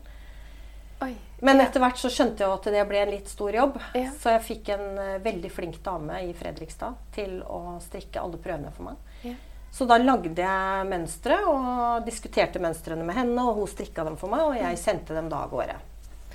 Oi. 1.02 1.16
Men 1.42 1.60
etter 1.60 1.80
hvert 1.80 1.96
så 1.96 2.08
skjønte 2.08 2.38
jeg 2.38 2.48
at 2.48 2.62
det 2.62 2.88
ble 2.88 2.98
en 3.02 3.10
litt 3.10 3.28
stor 3.28 3.50
jobb. 3.52 3.80
Ja. 3.94 4.10
Så 4.10 4.30
jeg 4.30 4.42
fikk 4.42 4.68
en 4.74 4.98
eh, 4.98 5.18
veldig 5.18 5.50
flink 5.50 5.82
dame 5.82 6.12
i 6.22 6.32
Fredrikstad 6.32 6.94
til 7.12 7.42
å 7.42 7.80
strikke 7.82 8.22
alle 8.22 8.36
prøvene 8.36 8.72
for 8.72 8.84
meg. 8.84 8.96
Ja. 9.24 9.34
Så 9.74 9.88
da 9.90 9.96
lagde 9.98 10.38
jeg 10.38 10.86
mønstre 10.86 11.40
og 11.50 12.04
diskuterte 12.06 12.60
mønstrene 12.62 13.02
med 13.06 13.16
henne, 13.18 13.42
og 13.42 13.56
hun 13.58 13.66
strikka 13.70 14.04
dem 14.06 14.14
for 14.20 14.30
meg, 14.30 14.44
og 14.46 14.54
jeg 14.54 14.78
sendte 14.78 15.16
dem 15.16 15.26
da 15.32 15.40
av 15.48 15.50
gårde. 15.50 15.74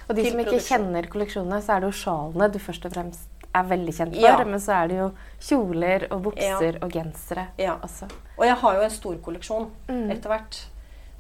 Og 0.10 0.16
de 0.18 0.26
som 0.26 0.40
ikke 0.42 0.50
produksjon. 0.50 0.68
kjenner 0.74 1.08
kolleksjonene, 1.14 1.60
så 1.64 1.76
er 1.78 1.80
det 1.86 1.92
jo 1.94 1.98
sjalene 2.02 2.50
du 2.52 2.58
først 2.60 2.88
og 2.90 2.96
fremst 2.98 3.46
er 3.56 3.64
veldig 3.70 3.94
kjent 3.96 4.16
for. 4.18 4.26
Ja. 4.26 4.44
Men 4.46 4.60
så 4.62 4.74
er 4.84 4.90
det 4.92 4.98
jo 5.00 5.08
kjoler 5.48 6.08
og 6.12 6.22
bukser 6.28 6.80
og 6.84 6.92
gensere 6.92 7.48
Ja. 7.58 7.78
også. 7.82 8.10
Og 8.38 8.44
jeg 8.46 8.56
har 8.62 8.76
jo 8.76 8.82
en 8.82 8.90
stor 8.98 9.16
kolleksjon 9.26 9.70
Mm. 9.88 10.12
etter 10.12 10.30
hvert. 10.30 10.60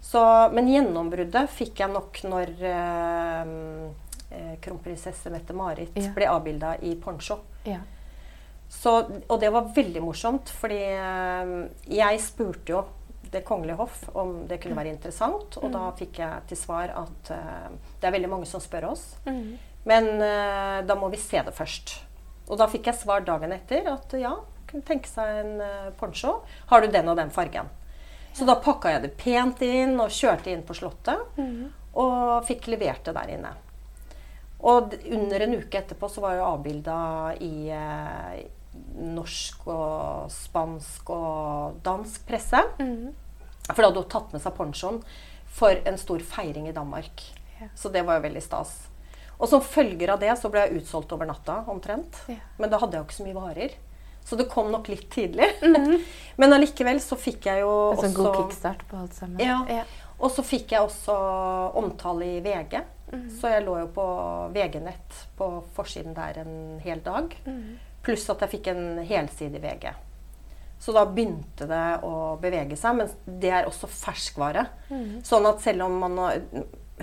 Så, 0.01 0.21
men 0.53 0.67
gjennombruddet 0.67 1.49
fikk 1.49 1.79
jeg 1.79 1.89
nok 1.91 2.19
når 2.23 2.51
eh, 2.63 3.88
eh, 4.31 4.55
kronprinsesse 4.61 5.29
Mette-Marit 5.31 5.95
Ja. 5.95 6.11
ble 6.15 6.25
avbilda 6.27 6.75
i 6.81 6.95
poncho. 6.95 7.39
Så, 8.69 8.91
og 9.27 9.39
det 9.41 9.49
var 9.49 9.71
veldig 9.73 10.01
morsomt, 10.05 10.51
fordi 10.53 10.77
eh, 10.93 11.53
jeg 11.89 12.19
spurte 12.21 12.69
jo 12.75 12.83
Det 13.29 13.41
kongelige 13.45 13.77
hoff 13.77 14.03
om 14.17 14.45
det 14.49 14.59
kunne 14.61 14.77
være 14.77 14.89
interessant, 14.93 15.57
og 15.61 15.71
da 15.73 15.89
fikk 15.97 16.17
jeg 16.21 16.45
til 16.49 16.57
svar 16.57 16.89
at 16.97 17.29
uh, 17.29 17.67
det 18.01 18.07
er 18.07 18.13
veldig 18.15 18.29
mange 18.31 18.47
som 18.49 18.61
spør 18.61 18.88
oss, 18.89 19.03
Mm. 19.25 19.57
men 19.85 20.07
uh, 20.17 20.79
da 20.81 20.95
må 20.97 21.11
vi 21.13 21.19
se 21.21 21.38
det 21.45 21.53
først. 21.53 21.93
Og 22.49 22.57
da 22.57 22.65
fikk 22.65 22.89
jeg 22.89 22.97
svar 22.97 23.21
dagen 23.21 23.53
etter 23.53 23.85
at 23.91 24.15
ja, 24.17 24.31
kunne 24.65 24.81
tenke 24.81 25.05
seg 25.11 25.43
en 25.43 25.61
uh, 25.61 25.91
poncho. 25.99 26.39
Har 26.71 26.81
du 26.81 26.88
den 26.89 27.07
og 27.07 27.17
den 27.21 27.29
fargen? 27.29 27.69
Så 28.33 28.49
da 28.49 28.55
pakka 28.57 28.95
jeg 28.95 29.03
det 29.05 29.13
pent 29.21 29.61
inn 29.61 29.99
og 30.01 30.09
kjørte 30.09 30.49
inn 30.49 30.65
på 30.65 30.73
Slottet. 30.73 31.21
Mm. 31.38 31.69
Og 32.01 32.45
fikk 32.49 32.65
levert 32.73 33.05
det 33.05 33.13
der 33.13 33.29
inne. 33.35 33.53
Og 34.65 34.95
under 35.05 35.45
en 35.45 35.57
uke 35.59 35.83
etterpå 35.83 36.09
så 36.09 36.25
var 36.25 36.33
jeg 36.33 36.47
avbilda 36.49 36.97
i 37.45 37.53
norsk 38.99 39.65
og 39.71 40.29
spansk 40.33 41.09
og 41.13 41.79
dansk 41.85 42.27
presse. 42.27 42.61
Mm. 42.79 43.09
For 43.69 43.81
da 43.81 43.89
hadde 43.89 44.03
hun 44.03 44.11
tatt 44.11 44.33
med 44.35 44.43
seg 44.43 44.55
ponchoen 44.57 45.01
for 45.59 45.81
en 45.89 45.97
stor 45.99 46.21
feiring 46.25 46.69
i 46.69 46.75
Danmark. 46.75 47.23
Ja. 47.59 47.69
Så 47.75 47.91
det 47.93 48.05
var 48.07 48.19
jo 48.19 48.27
veldig 48.27 48.43
stas. 48.43 48.75
Og 49.39 49.47
som 49.51 49.63
følger 49.63 50.11
av 50.13 50.19
det 50.21 50.31
så 50.39 50.51
ble 50.51 50.65
jeg 50.65 50.81
utsolgt 50.81 51.13
over 51.15 51.29
natta 51.29 51.61
omtrent. 51.71 52.21
Ja. 52.31 52.41
Men 52.59 52.71
da 52.71 52.79
hadde 52.81 52.97
jeg 52.97 53.03
jo 53.03 53.07
ikke 53.07 53.19
så 53.19 53.27
mye 53.27 53.39
varer. 53.39 53.77
Så 54.29 54.38
det 54.38 54.49
kom 54.51 54.69
nok 54.71 54.89
litt 54.91 55.07
tidlig. 55.11 55.47
Men 56.39 56.53
allikevel 56.53 56.99
så 57.01 57.17
fikk 57.17 57.47
jeg 57.49 57.63
jo 57.63 57.73
En 57.95 58.01
sånn 58.03 58.17
god 58.17 58.35
kickstart 58.35 58.85
på 58.89 58.99
alt 58.99 59.15
sammen. 59.17 59.41
Ja. 59.41 59.63
Ja. 59.71 59.88
Og 60.19 60.33
så 60.35 60.43
fikk 60.43 60.75
jeg 60.75 60.83
også 60.83 61.15
omtale 61.79 62.27
i 62.35 62.39
VG. 62.43 62.81
Så 63.39 63.49
jeg 63.49 63.63
lå 63.65 63.79
jo 63.79 63.88
på 63.95 64.05
VG-nett 64.53 65.21
på 65.39 65.47
forsiden 65.73 66.13
der 66.13 66.43
en 66.43 66.57
hel 66.83 66.99
dag. 67.01 67.31
Pluss 68.09 68.29
at 68.33 68.45
jeg 68.45 68.55
fikk 68.57 68.71
en 68.73 68.85
helside 69.05 69.59
i 69.59 69.63
VG. 69.63 69.89
Så 70.79 70.93
da 70.95 71.03
begynte 71.05 71.67
det 71.69 71.85
å 72.07 72.37
bevege 72.41 72.77
seg. 72.79 72.97
Men 72.97 73.39
det 73.41 73.51
er 73.53 73.67
også 73.69 73.89
ferskvare. 73.91 74.65
Sånn 75.27 75.47
at 75.49 75.61
selv 75.61 75.85
om 75.85 75.97
man 76.01 76.17
har 76.17 76.39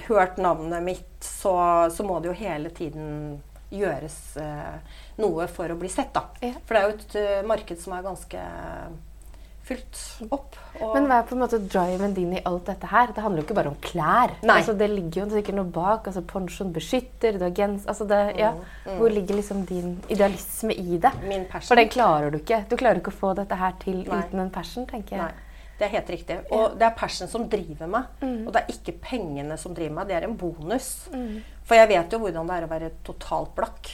hørt 0.08 0.40
navnet 0.40 0.82
mitt, 0.84 1.12
så, 1.24 1.54
så 1.92 2.06
må 2.06 2.18
det 2.20 2.32
jo 2.32 2.40
hele 2.40 2.72
tiden 2.74 3.36
gjøres 3.72 4.18
eh, 4.38 4.96
noe 5.20 5.46
for 5.50 5.72
å 5.72 5.78
bli 5.78 5.88
sett, 5.90 6.12
da. 6.14 6.28
Ja. 6.44 6.54
For 6.64 6.76
det 6.76 6.80
er 6.80 6.86
jo 6.86 6.96
et 6.96 7.16
eh, 7.20 7.46
marked 7.46 7.80
som 7.82 7.96
er 7.96 8.04
ganske 8.06 8.42
fylt 9.66 9.98
opp. 10.30 10.56
Og 10.80 10.92
Men 10.94 11.08
hva 11.10 11.16
er 11.20 11.26
på 11.26 11.34
en 11.34 11.40
måte 11.42 11.58
driven 11.66 12.12
din 12.14 12.34
i 12.36 12.42
alt 12.46 12.68
dette 12.68 12.86
her? 12.90 13.10
Det 13.14 13.22
handler 13.24 13.42
jo 13.42 13.46
ikke 13.48 13.56
bare 13.58 13.72
om 13.72 13.78
klær. 13.82 14.34
Altså, 14.44 14.74
det 14.78 14.88
ligger 14.92 15.24
jo 15.24 15.26
sikkert 15.32 15.58
noe 15.58 15.72
bak. 15.74 16.06
altså 16.06 16.22
Pensjon 16.22 16.70
beskytter, 16.74 17.38
du 17.38 17.44
har 17.46 17.54
gens... 17.56 17.86
Altså 17.90 18.06
det, 18.06 18.20
ja. 18.38 18.52
Hvor 18.86 19.10
ligger 19.10 19.40
liksom 19.40 19.64
din 19.66 19.96
idealisme 20.08 20.76
i 20.76 21.00
det? 21.02 21.12
min 21.26 21.48
passion 21.50 21.72
For 21.72 21.80
den 21.80 21.90
klarer 21.90 22.30
du 22.30 22.38
ikke. 22.38 22.62
Du 22.70 22.76
klarer 22.78 23.02
ikke 23.02 23.14
å 23.14 23.18
få 23.24 23.34
dette 23.38 23.58
her 23.58 23.74
til 23.82 24.04
Nei. 24.04 24.22
uten 24.22 24.44
en 24.44 24.54
passion, 24.54 24.86
tenker 24.86 25.16
jeg. 25.16 25.24
Nei, 25.26 25.68
det 25.80 25.88
er 25.88 25.94
helt 25.98 26.14
riktig. 26.14 26.38
Og 26.54 26.78
det 26.78 26.86
er 26.86 26.96
passion 27.02 27.28
som 27.28 27.48
driver 27.50 27.90
meg. 27.90 28.24
Og 28.46 28.52
det 28.54 28.62
er 28.62 28.74
ikke 28.76 28.94
pengene 29.10 29.58
som 29.58 29.74
driver 29.74 29.98
meg, 29.98 30.08
det 30.12 30.20
er 30.20 30.28
en 30.30 30.38
bonus. 30.38 30.92
For 31.66 31.74
jeg 31.74 31.90
vet 31.90 32.12
jo 32.14 32.22
hvordan 32.22 32.46
det 32.46 32.60
er 32.60 32.68
å 32.68 32.70
være 32.70 32.90
totalt 33.04 33.54
blakk. 33.58 33.90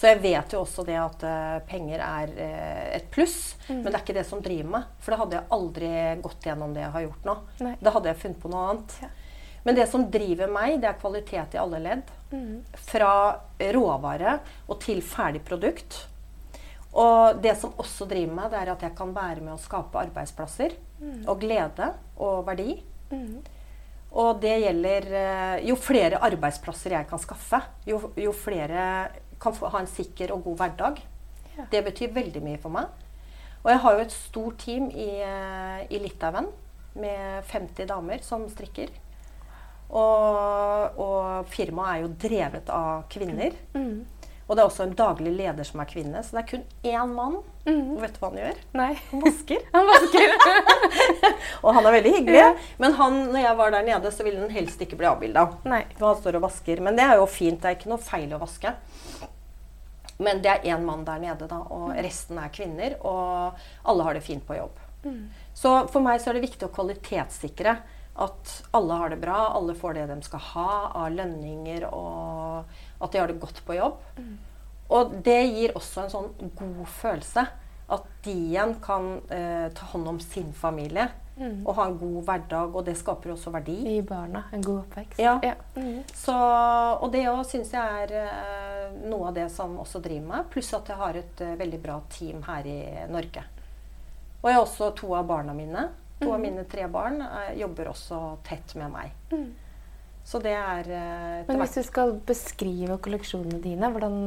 Så 0.00 0.08
jeg 0.08 0.22
vet 0.22 0.54
jo 0.54 0.62
også 0.62 0.82
det 0.88 0.96
at 0.96 1.24
uh, 1.28 1.58
penger 1.68 2.00
er 2.00 2.30
uh, 2.32 2.84
et 2.96 3.08
pluss, 3.12 3.58
men 3.68 3.84
det 3.84 3.98
er 3.98 4.00
ikke 4.00 4.16
det 4.16 4.24
som 4.24 4.40
driver 4.40 4.70
meg. 4.78 4.94
For 5.04 5.12
da 5.12 5.18
hadde 5.20 5.36
jeg 5.36 5.52
aldri 5.56 5.90
gått 6.24 6.46
gjennom 6.48 6.72
det 6.72 6.86
jeg 6.86 6.94
har 6.94 7.04
gjort 7.04 7.28
nå. 7.28 7.34
Nei. 7.66 7.74
Da 7.84 7.92
hadde 7.92 8.08
jeg 8.08 8.20
funnet 8.22 8.40
på 8.40 8.52
noe 8.52 8.62
annet. 8.70 8.96
Men 9.66 9.76
det 9.76 9.86
som 9.92 10.06
driver 10.08 10.48
meg, 10.48 10.78
det 10.80 10.88
er 10.88 10.96
kvalitet 11.02 11.58
i 11.58 11.60
alle 11.60 11.82
ledd. 11.84 12.14
Fra 12.88 13.12
råvare 13.76 14.38
og 14.70 14.80
til 14.80 15.02
ferdig 15.04 15.44
produkt. 15.44 15.98
Og 16.96 17.38
det 17.44 17.52
som 17.60 17.76
også 17.78 18.08
driver 18.08 18.34
meg, 18.40 18.50
det 18.54 18.60
er 18.62 18.72
at 18.72 18.88
jeg 18.88 18.96
kan 18.98 19.12
være 19.14 19.44
med 19.44 19.54
å 19.54 19.60
skape 19.60 20.00
arbeidsplasser. 20.00 20.78
Og 21.28 21.44
glede 21.44 21.92
og 22.16 22.46
verdi. 22.48 22.80
Og 24.10 24.40
det 24.42 24.56
gjelder 24.64 25.04
eh, 25.14 25.56
Jo 25.68 25.76
flere 25.78 26.18
arbeidsplasser 26.26 26.96
jeg 26.96 27.06
kan 27.10 27.20
skaffe, 27.22 27.60
jo, 27.86 28.00
jo 28.18 28.32
flere 28.34 28.82
kan 29.40 29.54
få, 29.56 29.70
ha 29.72 29.80
en 29.80 29.90
sikker 29.90 30.34
og 30.34 30.44
god 30.44 30.56
hverdag. 30.62 31.00
Ja. 31.56 31.66
Det 31.72 31.84
betyr 31.90 32.14
veldig 32.14 32.42
mye 32.44 32.60
for 32.60 32.72
meg. 32.74 32.90
Og 33.60 33.70
jeg 33.72 33.82
har 33.84 33.96
jo 33.96 34.04
et 34.06 34.14
stort 34.14 34.58
team 34.62 34.88
i, 34.90 35.10
eh, 35.20 35.86
i 35.92 36.00
Litauen 36.00 36.48
med 36.94 37.44
50 37.50 37.88
damer 37.88 38.22
som 38.24 38.46
strikker. 38.48 38.92
Og, 39.90 41.00
og 41.02 41.50
firmaet 41.50 41.96
er 41.96 42.04
jo 42.04 42.14
drevet 42.28 42.70
av 42.72 43.04
kvinner. 43.10 43.56
Mm. 43.74 44.06
Og 44.50 44.56
det 44.58 44.64
er 44.64 44.66
også 44.66 44.82
en 44.82 44.94
daglig 44.98 45.30
leder 45.38 45.66
som 45.66 45.78
er 45.78 45.86
kvinne. 45.86 46.20
Så 46.26 46.34
det 46.34 46.40
er 46.40 46.48
kun 46.48 46.62
én 46.90 47.12
mann. 47.14 47.36
Mm. 47.68 47.92
Og 47.94 48.00
vet 48.02 48.16
du 48.16 48.18
hva 48.18 48.30
han 48.32 48.40
gjør? 48.40 48.56
Nei. 48.80 48.88
Han 49.12 49.22
vasker. 49.22 49.60
Han 49.76 49.86
vasker. 49.86 50.32
Og 51.62 51.76
han 51.76 51.86
er 51.86 51.94
veldig 51.94 52.14
hyggelig. 52.16 52.40
Ja. 52.40 52.48
Men 52.82 52.96
han, 52.98 53.18
når 53.30 53.44
jeg 53.44 53.58
var 53.60 53.74
der 53.76 53.86
nede, 53.86 54.10
så 54.10 54.26
ville 54.26 54.42
han 54.42 54.50
helst 54.50 54.82
ikke 54.82 54.98
bli 54.98 55.06
avbilda. 55.06 55.44
Han 55.62 56.18
står 56.18 56.40
og 56.40 56.48
vasker. 56.48 56.82
Men 56.82 56.98
det 56.98 57.06
er 57.06 57.20
jo 57.20 57.28
fint. 57.30 57.60
Det 57.62 57.70
er 57.70 57.78
ikke 57.78 57.92
noe 57.92 58.02
feil 58.02 58.34
å 58.34 58.42
vaske. 58.42 58.74
Men 60.18 60.42
det 60.42 60.50
er 60.52 60.66
én 60.74 60.82
mann 60.84 61.06
der 61.06 61.22
nede, 61.22 61.46
da, 61.48 61.62
og 61.70 61.94
resten 61.94 62.40
er 62.42 62.50
kvinner. 62.52 62.98
Og 63.06 63.62
alle 63.86 64.08
har 64.08 64.18
det 64.18 64.26
fint 64.26 64.42
på 64.48 64.58
jobb. 64.58 64.82
Så 65.54 65.76
for 65.92 66.02
meg 66.04 66.20
så 66.20 66.32
er 66.32 66.40
det 66.40 66.48
viktig 66.48 66.66
å 66.66 66.74
kvalitetssikre 66.74 67.78
at 68.20 68.54
alle 68.76 68.96
har 69.00 69.12
det 69.12 69.20
bra, 69.22 69.38
alle 69.56 69.74
får 69.78 69.94
det 69.96 70.06
de 70.10 70.18
skal 70.26 70.42
ha 70.50 70.72
av 70.98 71.12
lønninger, 71.14 71.86
og 71.88 72.66
at 73.00 73.12
de 73.12 73.20
har 73.20 73.30
det 73.30 73.40
godt 73.40 73.62
på 73.66 73.78
jobb. 73.78 73.98
Og 74.90 75.16
det 75.24 75.40
gir 75.54 75.74
også 75.78 76.04
en 76.04 76.12
sånn 76.12 76.30
god 76.58 76.84
følelse. 77.00 77.46
At 77.90 78.06
de 78.24 78.34
igjen 78.50 78.76
kan 78.82 79.16
eh, 79.34 79.66
ta 79.74 79.88
hånd 79.92 80.08
om 80.12 80.20
sin 80.22 80.52
familie 80.54 81.08
og 81.40 81.74
ha 81.78 81.86
en 81.88 81.96
god 81.98 82.18
hverdag. 82.26 82.74
Og 82.76 82.84
det 82.86 82.96
skaper 82.98 83.32
også 83.34 83.52
verdi. 83.54 83.76
Gi 83.86 84.02
barna 84.06 84.44
en 84.52 84.64
god 84.64 84.82
oppvekst. 84.82 85.22
Ja. 85.22 85.36
Mm. 85.76 86.02
Så, 86.14 86.34
og 86.34 87.08
det 87.14 87.24
òg 87.30 87.42
syns 87.48 87.72
jeg 87.74 88.04
er 88.04 88.14
eh, 88.24 88.98
noe 89.08 89.30
av 89.30 89.38
det 89.38 89.48
som 89.52 89.78
også 89.80 90.02
driver 90.04 90.28
meg. 90.34 90.50
Pluss 90.52 90.72
at 90.76 90.90
jeg 90.90 91.00
har 91.00 91.18
et 91.20 91.42
eh, 91.46 91.56
veldig 91.60 91.80
bra 91.82 91.96
team 92.12 92.44
her 92.48 92.68
i 92.68 92.80
Norge. 93.10 93.46
Og 94.40 94.48
jeg 94.48 94.58
har 94.58 94.66
også 94.66 94.92
to 94.98 95.14
av 95.16 95.26
barna 95.28 95.56
mine. 95.56 95.88
To 96.20 96.34
av 96.34 96.40
mine 96.42 96.66
tre 96.68 96.86
barn 96.92 97.20
eh, 97.24 97.56
jobber 97.62 97.92
også 97.94 98.20
tett 98.46 98.76
med 98.80 98.92
meg. 98.92 99.16
Så 100.24 100.38
det 100.42 100.52
er 100.54 100.90
eh, 100.94 101.44
Men 101.48 101.62
hvis 101.62 101.78
du 101.78 101.82
skal 101.86 102.14
beskrive 102.26 102.98
kolleksjonene 103.02 103.60
dine, 103.62 103.90
hvordan 103.90 104.18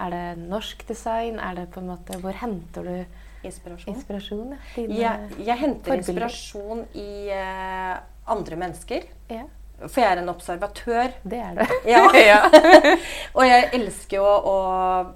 er 0.00 0.14
det 0.14 0.48
norsk 0.48 0.84
design? 0.88 1.38
Er 1.38 1.54
det 1.58 1.70
på 1.74 1.80
en 1.80 1.90
måte, 1.92 2.18
hvor 2.20 2.36
henter 2.36 2.86
du 2.86 3.46
inspirasjon. 3.46 3.94
inspirasjon? 3.94 4.52
Ja? 4.76 4.84
Jeg, 4.88 5.46
jeg 5.46 5.58
henter 5.58 5.94
forbilder. 5.94 6.28
inspirasjon 6.28 6.84
i 6.94 7.30
eh, 7.34 7.96
andre 8.30 8.60
mennesker. 8.60 9.08
ja, 9.30 9.46
For 9.86 10.02
jeg 10.02 10.12
er 10.12 10.22
en 10.22 10.28
observatør. 10.32 11.16
det 11.24 11.38
er 11.40 11.54
det. 11.60 11.68
Ja. 11.94 12.04
ja. 12.30 12.40
Og 13.38 13.46
jeg 13.46 13.70
elsker 13.72 14.16
jo 14.16 14.24
og 14.26 15.12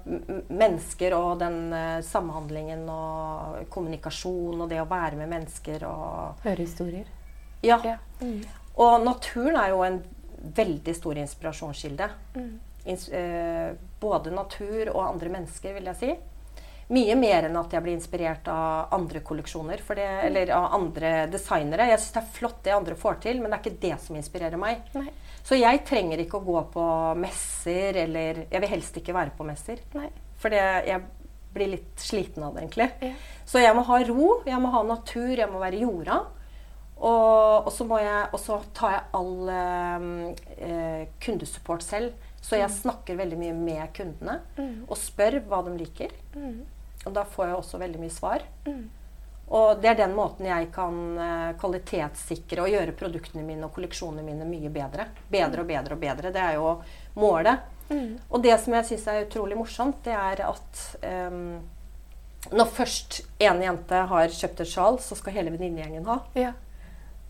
mennesker 0.49 1.15
og 1.15 1.39
den 1.39 1.73
uh, 1.73 2.01
samhandlingen 2.03 2.87
og 2.89 3.65
kommunikasjon 3.69 4.61
og 4.61 4.69
det 4.69 4.81
å 4.81 4.89
være 4.89 5.19
med 5.21 5.29
mennesker 5.29 5.85
og 5.87 6.45
Høre 6.45 6.61
historier. 6.61 7.09
Ja. 7.63 7.79
Ja. 7.85 7.97
Mm. 8.21 8.41
Og 8.75 9.05
naturen 9.05 9.55
er 9.55 9.71
jo 9.71 9.83
en 9.85 10.01
veldig 10.55 10.95
stor 10.95 11.17
inspirasjonskilde. 11.21 12.09
Mm. 12.35 12.53
Ins 12.85 13.09
eh, 13.09 13.73
både 13.99 14.33
natur 14.33 14.91
og 14.93 15.03
andre 15.07 15.31
mennesker, 15.33 15.73
vil 15.77 15.91
jeg 15.91 16.01
si. 16.01 16.15
Mye 16.93 17.15
mer 17.17 17.47
enn 17.47 17.55
at 17.57 17.71
jeg 17.73 17.81
blir 17.81 17.95
inspirert 17.97 18.45
av 18.51 18.93
andre 18.93 19.23
kolleksjoner. 19.25 19.81
For 19.81 19.97
det, 19.97 20.05
eller 20.27 20.51
av 20.53 20.67
andre 20.77 21.13
designere. 21.33 21.89
Jeg 21.89 22.01
syns 22.01 22.17
det 22.17 22.21
er 22.21 22.35
flott 22.37 22.59
det 22.67 22.75
andre 22.75 22.97
får 22.99 23.21
til, 23.25 23.41
men 23.41 23.49
det 23.49 23.57
er 23.57 23.63
ikke 23.63 23.81
det 23.87 23.95
som 24.05 24.19
inspirerer 24.19 24.61
meg. 24.61 24.85
Nei. 24.93 25.09
Så 25.45 25.57
jeg 25.57 25.81
trenger 25.85 26.21
ikke 26.21 26.39
å 26.39 26.45
gå 26.45 26.61
på 26.73 26.85
messer, 27.21 27.97
eller 28.05 28.45
Jeg 28.49 28.61
vil 28.61 28.71
helst 28.71 28.97
ikke 29.01 29.17
være 29.17 29.33
på 29.37 29.45
messer. 29.45 29.81
Nei. 29.97 30.09
For 30.41 30.53
det, 30.53 30.61
jeg 30.85 31.01
blir 31.55 31.71
litt 31.73 32.01
sliten 32.01 32.43
av 32.45 32.53
det, 32.53 32.65
egentlig. 32.65 32.89
Ja. 33.01 33.13
Så 33.47 33.61
jeg 33.63 33.75
må 33.77 33.85
ha 33.87 33.99
ro, 34.05 34.29
jeg 34.45 34.61
må 34.61 34.71
ha 34.73 34.81
natur, 34.85 35.33
jeg 35.37 35.49
må 35.49 35.61
være 35.61 35.81
jorda. 35.81 36.19
Og, 36.95 37.65
og, 37.65 37.71
så, 37.75 37.85
må 37.87 37.99
jeg, 37.99 38.27
og 38.31 38.39
så 38.39 38.59
tar 38.75 38.93
jeg 38.93 39.03
all 39.19 39.49
eh, 39.51 40.05
eh, 40.67 41.01
kundesupport 41.21 41.83
selv. 41.83 42.13
Så 42.45 42.59
jeg 42.59 42.71
snakker 42.71 43.17
veldig 43.17 43.39
mye 43.41 43.55
med 43.57 43.89
kundene 43.97 44.35
og 44.85 44.99
spør 45.01 45.39
hva 45.49 45.63
de 45.65 45.73
liker. 45.79 46.11
Mm. 46.37 46.61
Og 47.05 47.15
da 47.15 47.23
får 47.25 47.49
jeg 47.49 47.57
også 47.57 47.81
veldig 47.81 48.01
mye 48.03 48.13
svar. 48.13 48.45
Mm. 48.67 48.83
Og 49.55 49.81
det 49.81 49.91
er 49.91 49.99
den 49.99 50.15
måten 50.17 50.47
jeg 50.49 50.71
kan 50.73 50.95
eh, 51.21 51.51
kvalitetssikre 51.61 52.63
og 52.63 52.71
gjøre 52.73 52.95
produktene 52.97 53.45
mine 53.45 53.67
og 53.67 53.75
kolleksjonene 53.75 54.25
mine 54.25 54.47
mye 54.49 54.71
bedre. 54.73 55.09
Bedre 55.29 55.61
og 55.61 55.69
bedre 55.69 55.97
og 55.97 56.01
bedre. 56.01 56.33
Det 56.33 56.41
er 56.41 56.57
jo 56.57 56.71
målet. 57.21 57.71
Mm. 57.91 58.15
Og 58.31 58.41
det 58.41 58.55
som 58.63 58.73
jeg 58.73 58.89
syns 58.89 59.07
er 59.11 59.25
utrolig 59.27 59.57
morsomt, 59.59 60.01
det 60.07 60.15
er 60.17 60.41
at 60.47 60.81
um, 61.29 61.59
når 62.53 62.71
først 62.73 63.19
en 63.45 63.61
jente 63.61 64.01
har 64.09 64.33
kjøpt 64.33 64.63
et 64.65 64.71
sjal, 64.71 64.97
så 65.01 65.17
skal 65.17 65.37
hele 65.37 65.53
venninnegjengen 65.53 66.09
ha. 66.09 66.17
Ja. 66.37 66.55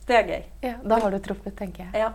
Det 0.07 0.15
er 0.19 0.27
gøy. 0.29 0.43
ja. 0.61 0.75
Da 0.83 0.99
har 1.01 1.11
du 1.11 1.19
truffet, 1.19 1.55
tenker 1.57 1.85
jeg. 1.87 2.01
Ja. 2.05 2.11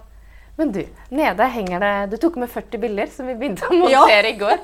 Men 0.59 0.73
du, 0.75 0.83
nede 1.15 1.47
henger 1.55 1.81
det 1.81 2.11
Du 2.11 2.17
tok 2.21 2.37
med 2.43 2.51
40 2.53 2.79
bilder 2.83 3.07
som 3.11 3.27
vi 3.27 3.35
begynte 3.35 3.67
å 3.67 3.75
Ja. 3.91 4.03
montere 4.05 4.31
i 4.35 4.39
går. 4.39 4.59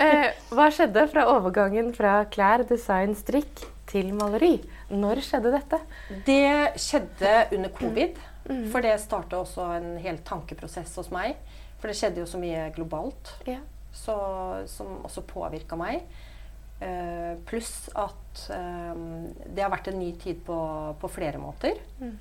Eh, 0.00 0.30
hva 0.50 0.70
skjedde 0.74 1.04
fra 1.12 1.26
overgangen 1.34 1.92
fra 1.94 2.24
klær, 2.32 2.64
design, 2.66 3.12
strikk 3.18 3.62
til 3.90 4.12
maleri? 4.16 4.56
Når 4.90 5.20
skjedde 5.26 5.52
dette? 5.54 5.78
Det 6.26 6.78
skjedde 6.80 7.34
under 7.54 7.70
covid. 7.76 8.18
For 8.72 8.84
det 8.84 8.96
starta 9.00 9.38
også 9.40 9.68
en 9.78 9.86
hel 10.04 10.18
tankeprosess 10.26 10.96
hos 11.00 11.10
meg. 11.14 11.36
For 11.80 11.88
det 11.88 11.96
skjedde 11.96 12.20
jo 12.20 12.26
så 12.28 12.40
mye 12.40 12.66
globalt 12.76 13.30
Ja. 13.48 13.58
så, 13.92 14.16
som 14.68 14.98
også 15.06 15.22
påvirka 15.28 15.76
meg. 15.80 16.02
Eh, 16.80 17.34
Pluss 17.46 17.88
at 17.94 18.46
eh, 18.50 18.94
det 19.46 19.62
har 19.62 19.70
vært 19.72 19.88
en 19.92 19.98
ny 20.00 20.10
tid 20.20 20.42
på, 20.44 20.56
på 21.00 21.08
flere 21.12 21.38
måter. 21.40 21.78
Mm. 22.00 22.16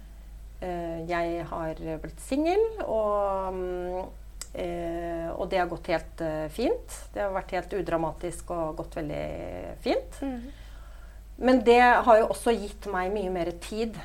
Eh, 0.64 1.04
jeg 1.10 1.44
har 1.50 1.80
blitt 2.04 2.22
singel, 2.24 2.62
og, 2.86 3.54
mm, 3.54 4.04
eh, 4.54 5.30
og 5.34 5.50
det 5.52 5.60
har 5.60 5.70
gått 5.72 5.90
helt 5.92 6.24
eh, 6.24 6.48
fint. 6.54 7.00
Det 7.14 7.24
har 7.24 7.34
vært 7.36 7.56
helt 7.58 7.74
udramatisk 7.82 8.54
og 8.56 8.78
gått 8.80 8.98
veldig 9.02 9.26
fint. 9.84 10.22
Mm. 10.22 10.52
Men 11.44 11.64
det 11.66 11.82
har 11.82 12.20
jo 12.22 12.30
også 12.32 12.54
gitt 12.56 12.88
meg 12.94 13.12
mye 13.12 13.32
mer 13.34 13.52
tid. 13.64 13.98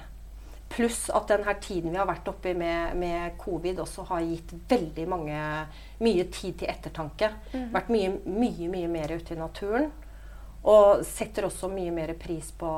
Pluss 0.69 1.07
at 1.15 1.31
den 1.31 1.47
her 1.47 1.57
tiden 1.63 1.95
vi 1.95 2.01
har 2.01 2.09
vært 2.09 2.29
oppi 2.29 2.53
med, 2.57 2.97
med 2.99 3.39
covid, 3.41 3.79
også 3.85 4.05
har 4.11 4.27
gitt 4.27 4.53
veldig 4.69 5.07
mange 5.09 5.39
mye 6.03 6.27
tid 6.33 6.59
til 6.61 6.73
ettertanke. 6.73 7.31
Vært 7.73 7.93
mye, 7.93 8.11
mye, 8.27 8.69
mye 8.73 8.91
mer 8.91 9.15
ute 9.15 9.37
i 9.37 9.39
naturen. 9.39 9.89
Og 10.69 11.05
setter 11.07 11.47
også 11.47 11.71
mye 11.73 11.93
mer 11.95 12.13
pris 12.21 12.51
på 12.59 12.69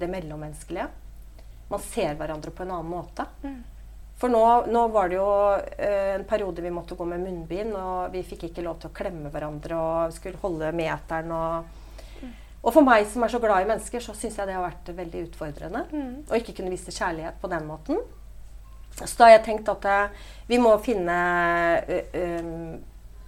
det 0.00 0.08
mellommenneskelige. 0.10 0.88
Man 1.70 1.82
ser 1.84 2.16
hverandre 2.18 2.50
på 2.54 2.64
en 2.66 2.72
annen 2.76 2.90
måte. 2.90 3.26
Mm. 3.44 3.60
For 4.20 4.28
nå, 4.28 4.42
nå 4.68 4.86
var 4.92 5.08
det 5.08 5.16
jo 5.16 5.28
eh, 5.80 6.14
en 6.18 6.26
periode 6.28 6.60
vi 6.60 6.72
måtte 6.74 6.96
gå 6.98 7.06
med 7.08 7.22
munnbind, 7.24 7.72
og 7.78 8.12
vi 8.12 8.24
fikk 8.26 8.50
ikke 8.50 8.64
lov 8.66 8.80
til 8.82 8.90
å 8.90 8.96
klemme 8.96 9.30
hverandre 9.32 9.78
og 9.80 10.16
skulle 10.16 10.40
holde 10.42 10.74
meteren 10.76 11.32
og 11.36 11.76
og 12.60 12.74
for 12.74 12.84
meg 12.84 13.06
som 13.08 13.24
er 13.24 13.32
så 13.32 13.38
glad 13.40 13.64
i 13.64 13.68
mennesker, 13.70 14.02
så 14.04 14.12
syns 14.12 14.34
jeg 14.36 14.48
det 14.50 14.52
har 14.52 14.66
vært 14.66 14.90
veldig 14.92 15.22
utfordrende. 15.30 15.80
Mm. 15.96 16.16
Å 16.28 16.36
ikke 16.36 16.52
kunne 16.58 16.72
vise 16.72 16.92
kjærlighet 16.92 17.38
på 17.40 17.48
den 17.48 17.64
måten. 17.64 18.02
Så 18.98 19.14
da 19.16 19.28
har 19.30 19.38
jeg 19.38 19.46
tenkt 19.46 19.70
at 19.72 19.86
eh, 19.88 20.26
vi 20.50 20.58
må 20.60 20.74
finne 20.84 21.16
ø, 21.80 22.00
ø, 22.20 22.26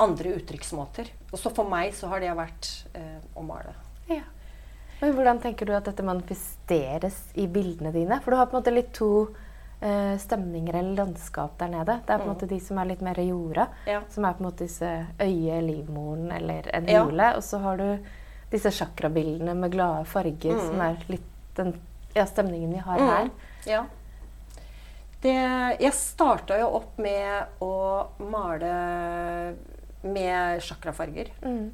andre 0.04 0.34
uttrykksmåter. 0.36 1.08
Og 1.30 1.40
så 1.40 1.52
for 1.54 1.70
meg 1.70 1.94
så 1.96 2.10
har 2.12 2.20
det 2.20 2.34
vært 2.36 2.68
ø, 2.92 3.06
å 3.40 3.46
male. 3.46 3.72
Ja. 4.10 4.26
Men 5.02 5.14
hvordan 5.16 5.40
tenker 5.42 5.66
du 5.66 5.72
at 5.74 5.88
dette 5.88 6.04
manifesteres 6.06 7.16
i 7.34 7.48
bildene 7.50 7.90
dine? 7.94 8.20
For 8.22 8.30
du 8.30 8.36
har 8.38 8.46
på 8.46 8.54
en 8.56 8.62
måte 8.62 8.74
litt 8.74 8.92
to 8.94 9.08
eh, 9.82 10.12
stemninger 10.22 10.76
eller 10.78 10.94
landskap 11.00 11.56
der 11.58 11.72
nede. 11.72 11.96
Det 12.06 12.14
er 12.14 12.18
på 12.20 12.22
en 12.22 12.28
Mm. 12.28 12.34
måte 12.36 12.46
de 12.48 12.58
som 12.62 12.78
er 12.78 12.84
litt 12.86 13.00
mer 13.02 13.18
jorda, 13.18 13.64
Ja. 13.86 14.00
som 14.08 14.24
er 14.24 14.32
på 14.34 14.44
en 14.44 14.46
måte 14.46 14.62
disse 14.62 15.06
øye, 15.18 15.60
livmoren 15.66 16.30
eller 16.32 16.70
en 16.72 16.86
Ja. 16.86 17.02
Og 17.34 17.42
så 17.42 17.58
har 17.60 17.76
du 17.76 17.98
disse 18.52 18.70
sjakrabildene 18.70 19.56
med 19.56 19.72
glade 19.72 20.04
farger, 20.06 20.54
Mm. 20.54 20.60
som 20.68 20.80
er 20.80 20.96
litt 21.08 21.26
den 21.56 21.80
ja, 22.14 22.24
stemningen 22.26 22.70
vi 22.72 22.78
har 22.78 22.98
Mm. 22.98 23.08
her. 23.08 23.30
Ja. 23.66 23.84
Det, 25.20 25.80
jeg 25.80 25.92
starta 25.92 26.58
jo 26.60 26.66
opp 26.76 26.98
med 26.98 27.46
å 27.60 28.06
male 28.20 29.54
med 30.04 30.60
sjakrafarger. 30.62 31.28
Mm. 31.42 31.72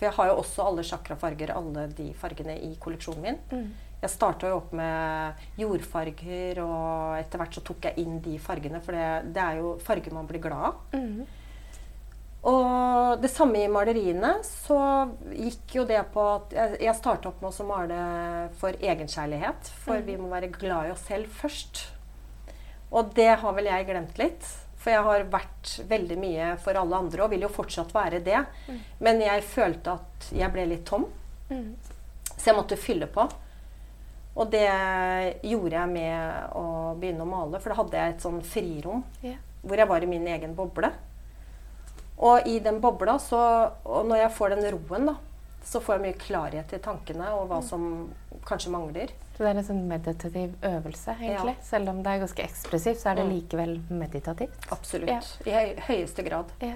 For 0.00 0.08
jeg 0.08 0.16
har 0.16 0.30
jo 0.30 0.36
også 0.40 0.64
alle 0.64 0.82
chakrafarger, 0.88 1.50
alle 1.52 1.82
de 1.92 2.06
fargene 2.16 2.54
i 2.64 2.70
kolleksjonen 2.80 3.20
min. 3.20 3.34
Mm. 3.52 3.66
Jeg 4.00 4.12
starta 4.14 4.48
jo 4.48 4.62
opp 4.62 4.70
med 4.72 5.42
jordfarger, 5.60 6.62
og 6.64 7.18
etter 7.18 7.42
hvert 7.42 7.58
så 7.58 7.62
tok 7.68 7.84
jeg 7.84 8.00
inn 8.00 8.14
de 8.24 8.38
fargene. 8.40 8.80
For 8.80 8.96
det, 8.96 9.34
det 9.36 9.42
er 9.44 9.60
jo 9.60 9.74
farger 9.84 10.16
man 10.16 10.30
blir 10.30 10.40
glad 10.40 10.70
av. 10.70 10.78
Mm. 10.96 11.26
Og 12.48 13.20
det 13.20 13.28
samme 13.28 13.60
i 13.60 13.68
maleriene. 13.68 14.32
Så 14.46 14.80
gikk 15.36 15.76
jo 15.82 15.84
det 15.92 16.00
på 16.16 16.24
at 16.30 16.56
jeg, 16.56 16.80
jeg 16.86 16.96
starta 16.96 17.28
opp 17.28 17.44
med 17.44 17.52
å 17.52 17.68
male 17.68 18.00
for 18.62 18.80
egenkjærlighet. 18.80 19.68
For 19.84 20.00
vi 20.08 20.16
må 20.16 20.32
være 20.32 20.48
glad 20.56 20.88
i 20.88 20.96
oss 20.96 21.04
selv 21.10 21.28
først. 21.42 21.84
Og 22.88 23.12
det 23.20 23.34
har 23.44 23.60
vel 23.60 23.68
jeg 23.68 23.90
glemt 23.92 24.16
litt. 24.24 24.48
For 24.80 24.94
jeg 24.94 25.04
har 25.04 25.26
vært 25.28 25.74
veldig 25.90 26.16
mye 26.20 26.50
for 26.62 26.78
alle 26.80 27.02
andre 27.04 27.24
og 27.26 27.34
vil 27.34 27.44
jo 27.44 27.52
fortsatt 27.52 27.92
være 27.92 28.22
det. 28.24 28.40
Men 29.04 29.20
jeg 29.20 29.44
følte 29.44 29.98
at 29.98 30.30
jeg 30.32 30.52
ble 30.54 30.64
litt 30.70 30.86
tom. 30.88 31.04
Mm. 31.50 31.74
Så 32.32 32.48
jeg 32.48 32.56
måtte 32.56 32.80
fylle 32.80 33.10
på. 33.12 33.26
Og 34.40 34.48
det 34.48 34.68
gjorde 35.44 35.76
jeg 35.76 35.90
med 35.90 36.56
å 36.56 36.64
begynne 36.96 37.26
å 37.26 37.28
male, 37.28 37.60
for 37.60 37.72
da 37.72 37.80
hadde 37.82 37.98
jeg 37.98 38.14
et 38.14 38.24
sånn 38.24 38.38
frirom 38.46 39.02
yeah. 39.24 39.40
hvor 39.60 39.80
jeg 39.80 39.90
var 39.90 40.06
i 40.06 40.08
min 40.08 40.28
egen 40.30 40.54
boble. 40.56 40.92
Og 42.20 42.46
i 42.48 42.58
den 42.62 42.78
bobla, 42.80 43.16
så, 43.20 43.40
og 43.84 44.06
når 44.08 44.22
jeg 44.22 44.32
får 44.36 44.54
den 44.54 44.66
roen, 44.76 45.08
da, 45.08 45.16
så 45.64 45.80
får 45.80 45.96
jeg 45.98 46.02
mye 46.06 46.18
klarhet 46.20 46.72
i 46.72 46.78
tankene 46.82 47.26
og 47.36 47.48
hva 47.50 47.62
som 47.62 47.82
kanskje 48.46 48.70
mangler. 48.72 49.10
Så 49.36 49.44
det 49.44 49.50
er 49.50 49.58
en 49.60 49.64
sånn 49.64 49.84
meditativ 49.88 50.54
øvelse, 50.62 51.14
egentlig. 51.20 51.56
Selv 51.64 51.88
om 51.92 52.02
det 52.02 52.12
er 52.14 52.22
ganske 52.24 52.44
ekspressivt, 52.44 53.00
så 53.00 53.10
er 53.10 53.14
det 53.20 53.24
Mm. 53.26 53.34
likevel 53.34 53.80
meditativt. 53.90 54.70
Absolutt. 54.72 55.38
I 55.46 55.74
høyeste 55.88 56.22
grad. 56.26 56.50
Ja. 56.60 56.74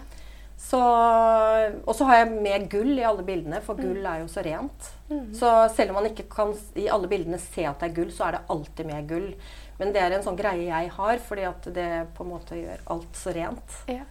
Så, 0.56 0.78
og 0.78 1.94
så 1.98 2.04
har 2.08 2.20
jeg 2.22 2.30
med 2.44 2.68
gull 2.70 2.94
i 2.98 3.04
alle 3.04 3.24
bildene, 3.26 3.60
for 3.64 3.74
gull 3.74 4.04
er 4.06 4.20
jo 4.22 4.28
så 4.30 4.44
rent. 4.46 4.90
Så 5.36 5.50
selv 5.74 5.90
om 5.92 5.98
man 6.00 6.06
ikke 6.10 6.28
kan 6.30 6.54
i 6.80 6.86
alle 6.88 7.08
bildene 7.10 7.38
se 7.42 7.66
at 7.68 7.80
det 7.82 7.90
er 7.90 7.94
gull, 7.98 8.10
så 8.14 8.28
er 8.28 8.38
det 8.38 8.40
alltid 8.54 8.86
med 8.86 9.08
gull. 9.10 9.34
Men 9.78 9.92
det 9.92 10.00
er 10.02 10.12
en 10.14 10.22
sånn 10.22 10.38
greie 10.38 10.68
jeg 10.68 10.90
har, 10.94 11.18
fordi 11.18 11.44
at 11.48 11.62
det 11.74 11.88
på 12.14 12.24
en 12.24 12.30
måte 12.30 12.54
gjør 12.58 12.78
alt 12.94 13.18
så 13.18 13.34
rent. 13.34 13.78
Ja. 13.90 14.04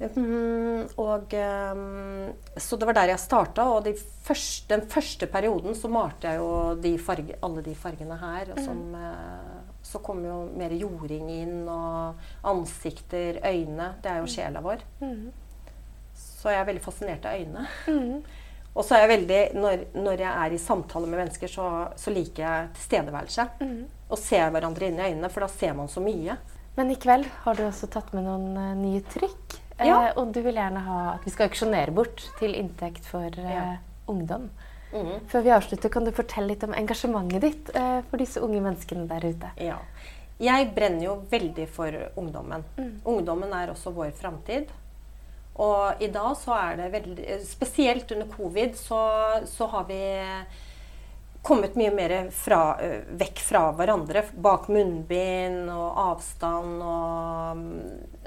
Mhm, 0.00 0.86
og 0.96 1.34
ehm, 1.36 2.32
Så 2.56 2.76
det 2.76 2.86
var 2.88 2.96
der 2.96 3.12
jeg 3.12 3.20
starta. 3.20 3.66
Og 3.68 3.84
de 3.84 3.94
første, 3.94 4.68
den 4.72 4.86
første 4.88 5.26
perioden 5.26 5.76
så 5.76 5.90
malte 5.92 6.28
jeg 6.28 6.40
jo 6.40 6.74
de 6.80 6.96
farge, 6.98 7.36
alle 7.42 7.62
de 7.62 7.74
fargene 7.74 8.16
her. 8.16 8.52
Og 8.54 8.60
som, 8.64 8.80
mm. 8.94 9.76
så 9.82 10.00
kom 10.04 10.24
jo 10.24 10.42
mer 10.56 10.72
jording 10.72 11.30
inn, 11.30 11.68
og 11.68 12.14
ansikter, 12.44 13.42
øyne. 13.44 13.94
Det 14.02 14.12
er 14.12 14.22
jo 14.22 14.30
sjela 14.30 14.64
vår. 14.64 14.84
Mm. 15.00 15.30
Så 16.14 16.52
jeg 16.52 16.60
er 16.60 16.70
veldig 16.70 16.84
fascinert 16.84 17.26
av 17.28 17.36
øynene. 17.40 17.66
Mm. 17.88 18.22
Og 18.70 18.84
så 18.86 18.94
er 18.94 19.00
jeg 19.02 19.10
veldig, 19.10 19.38
når, 19.58 19.80
når 19.98 20.20
jeg 20.22 20.30
er 20.30 20.52
i 20.54 20.58
samtale 20.62 21.08
med 21.10 21.18
mennesker, 21.24 21.50
så, 21.50 21.64
så 21.98 22.12
liker 22.14 22.44
jeg 22.44 22.68
tilstedeværelse. 22.76 23.46
Mm. 23.66 23.80
Og 24.10 24.20
ser 24.20 24.52
hverandre 24.54 24.86
inn 24.86 25.00
i 25.00 25.08
øynene, 25.08 25.30
for 25.32 25.42
da 25.42 25.48
ser 25.50 25.74
man 25.74 25.90
så 25.90 26.02
mye. 26.04 26.36
Men 26.76 26.92
i 26.94 26.98
kveld 27.02 27.26
har 27.42 27.58
du 27.58 27.64
også 27.66 27.90
tatt 27.90 28.14
med 28.14 28.28
noen 28.28 28.54
eh, 28.54 28.76
nye 28.78 29.02
trykk. 29.10 29.59
Ja. 29.86 30.00
Eh, 30.08 30.18
og 30.18 30.32
du 30.34 30.40
vil 30.44 30.58
gjerne 30.58 30.82
ha 30.86 30.98
at 31.14 31.26
vi 31.26 31.32
skal 31.34 31.48
auksjonere 31.48 31.94
bort 31.94 32.24
til 32.40 32.56
inntekt 32.58 33.06
for 33.08 33.40
eh, 33.40 33.76
ungdom. 34.10 34.50
Mhm. 34.90 35.26
Før 35.30 35.44
vi 35.46 35.52
avslutter, 35.54 35.92
kan 35.92 36.04
du 36.04 36.12
fortelle 36.14 36.52
litt 36.52 36.64
om 36.66 36.74
engasjementet 36.74 37.44
ditt 37.46 37.70
eh, 37.78 38.00
for 38.10 38.22
disse 38.22 38.42
unge 38.42 38.62
menneskene 38.64 39.06
der 39.10 39.28
ute? 39.30 39.52
Ja. 39.62 39.78
Jeg 40.40 40.70
brenner 40.74 41.04
jo 41.04 41.16
veldig 41.30 41.66
for 41.68 41.94
ungdommen. 42.18 42.64
Mm. 42.78 42.94
Ungdommen 43.12 43.52
er 43.52 43.70
også 43.74 43.92
vår 43.92 44.14
framtid. 44.16 44.70
Og 45.60 46.00
i 46.00 46.08
dag 46.08 46.32
så 46.40 46.54
er 46.56 46.78
det 46.78 46.92
veldig 46.94 47.36
Spesielt 47.44 48.12
under 48.14 48.28
covid 48.32 48.76
så, 48.78 49.00
så 49.44 49.66
har 49.68 49.84
vi 49.90 50.00
kommet 51.44 51.76
mye 51.76 51.90
mer 51.92 52.14
fra, 52.36 52.76
øh, 52.80 53.04
vekk 53.20 53.42
fra 53.44 53.62
hverandre. 53.76 54.24
Bak 54.32 54.68
munnbind 54.72 55.70
og 55.72 56.00
avstand 56.04 56.82
og 56.84 57.60
mm, 57.60 58.19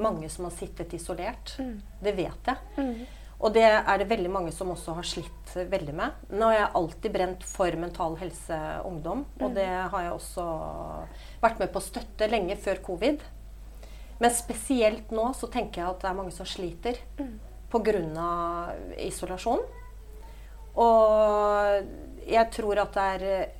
mange 0.00 0.28
som 0.32 0.46
har 0.48 0.54
sittet 0.56 0.94
isolert. 0.96 1.54
Mm. 1.58 1.78
Det 2.02 2.12
vet 2.16 2.50
jeg. 2.50 2.74
Mm. 2.76 3.06
Og 3.36 3.52
det 3.52 3.66
er 3.68 3.98
det 4.00 4.08
veldig 4.08 4.30
mange 4.32 4.52
som 4.54 4.70
også 4.72 4.94
har 4.96 5.04
slitt 5.04 5.52
veldig 5.68 5.94
med. 5.96 6.20
Nå 6.32 6.48
har 6.48 6.56
jeg 6.56 6.74
alltid 6.80 7.12
brent 7.12 7.42
for 7.44 7.76
Mental 7.76 8.16
Helse 8.20 8.60
Ungdom, 8.88 9.26
og 9.44 9.56
det 9.58 9.68
har 9.68 10.06
jeg 10.06 10.14
også 10.14 10.44
vært 11.42 11.60
med 11.60 11.72
på 11.72 11.82
å 11.82 11.84
støtte 11.84 12.30
lenge 12.32 12.56
før 12.56 12.80
covid. 12.86 13.26
Men 14.22 14.32
spesielt 14.32 15.12
nå 15.12 15.28
så 15.36 15.50
tenker 15.52 15.82
jeg 15.82 15.90
at 15.90 16.00
det 16.00 16.08
er 16.08 16.16
mange 16.16 16.32
som 16.32 16.48
sliter 16.48 17.02
pga. 17.68 18.24
isolasjon. 19.04 19.60
Og 20.80 22.24
jeg 22.24 22.50
tror 22.56 22.80
at 22.80 22.96
det 22.96 23.06
er 23.16 23.52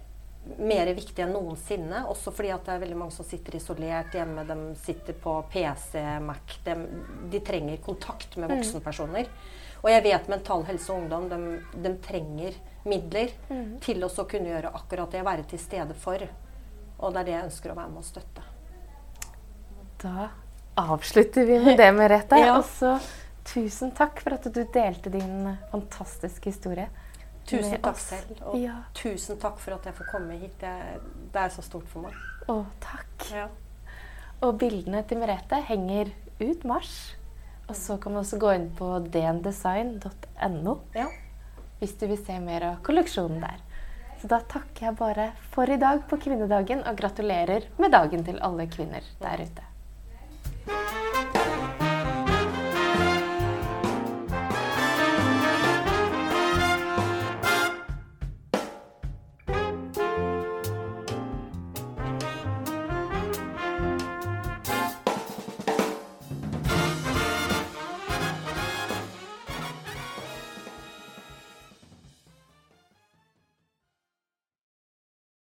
mer 0.59 0.89
viktig 0.95 1.25
enn 1.25 1.35
noensinne. 1.35 2.05
Også 2.13 2.33
fordi 2.35 2.53
at 2.55 2.65
det 2.67 2.75
er 2.77 2.83
veldig 2.85 2.99
mange 3.01 3.15
som 3.17 3.27
sitter 3.27 3.59
isolert 3.59 4.15
hjemme. 4.17 4.47
De 4.49 4.59
sitter 4.81 5.17
på 5.23 5.37
PC, 5.53 6.01
Mac. 6.25 6.57
De, 6.65 6.77
de 7.33 7.43
trenger 7.45 7.83
kontakt 7.85 8.39
med 8.41 8.53
voksenpersoner. 8.55 9.31
Og 9.83 9.91
jeg 9.93 10.03
vet 10.07 10.33
Mental 10.33 10.65
Helse 10.67 10.93
og 10.93 11.05
Ungdom 11.05 11.29
de, 11.31 11.61
de 11.85 11.93
trenger 12.03 12.57
midler 12.87 13.31
til 13.85 14.03
å 14.07 14.11
kunne 14.25 14.51
gjøre 14.55 14.73
akkurat 14.79 15.13
det. 15.13 15.25
Være 15.27 15.47
til 15.51 15.63
stede 15.63 15.97
for. 15.99 16.23
Og 16.97 17.13
det 17.13 17.23
er 17.23 17.29
det 17.29 17.37
jeg 17.37 17.49
ønsker 17.51 17.73
å 17.73 17.79
være 17.79 17.93
med 17.93 18.03
og 18.03 18.09
støtte. 18.09 18.47
Da 20.03 20.31
avslutter 20.77 21.47
vi 21.49 21.61
med 21.63 21.79
det, 21.81 21.93
Merete. 21.97 22.41
Ja. 22.47 22.59
Og 22.59 22.67
så 22.69 22.97
tusen 23.47 23.93
takk 23.97 24.21
for 24.25 24.37
at 24.37 24.49
du 24.51 24.63
delte 24.75 25.13
din 25.13 25.53
fantastiske 25.71 26.51
historie. 26.51 26.89
Tusen 27.47 27.77
takk 27.81 27.93
oss. 27.95 28.09
selv. 28.11 28.41
Og 28.47 28.57
Ja. 28.61 28.75
tusen 28.95 29.39
takk 29.39 29.59
for 29.63 29.75
at 29.75 29.85
jeg 29.85 29.95
får 29.95 30.11
komme 30.11 30.39
hit. 30.41 30.59
Det, 30.61 30.73
det 31.33 31.43
er 31.43 31.49
så 31.55 31.63
stort 31.63 31.87
for 31.89 32.03
meg. 32.07 32.15
Å, 32.49 32.65
takk. 32.81 33.29
Ja. 33.33 33.49
Og 34.43 34.59
bildene 34.61 35.03
til 35.09 35.19
Merete 35.19 35.63
henger 35.69 36.11
ut 36.41 36.65
mars. 36.65 37.15
Og 37.69 37.75
så 37.75 37.97
kan 38.01 38.13
man 38.13 38.23
også 38.23 38.39
gå 38.39 38.51
inn 38.55 38.69
på 38.79 38.89
dndesign.no 39.11 40.75
ja. 40.95 41.07
hvis 41.81 41.97
du 41.99 42.07
vil 42.07 42.19
se 42.25 42.37
mer 42.41 42.63
av 42.63 42.77
kolleksjonen 42.87 43.41
der. 43.43 43.63
Så 44.21 44.29
da 44.31 44.39
takker 44.41 44.87
jeg 44.87 44.97
bare 44.97 45.33
for 45.53 45.69
i 45.69 45.77
dag 45.77 46.05
på 46.09 46.17
kvinnedagen, 46.23 46.83
og 46.89 46.97
gratulerer 46.97 47.67
med 47.79 47.93
dagen 47.93 48.23
til 48.25 48.39
alle 48.41 48.67
kvinner 48.73 49.05
der 49.21 49.43
ute. 49.45 49.65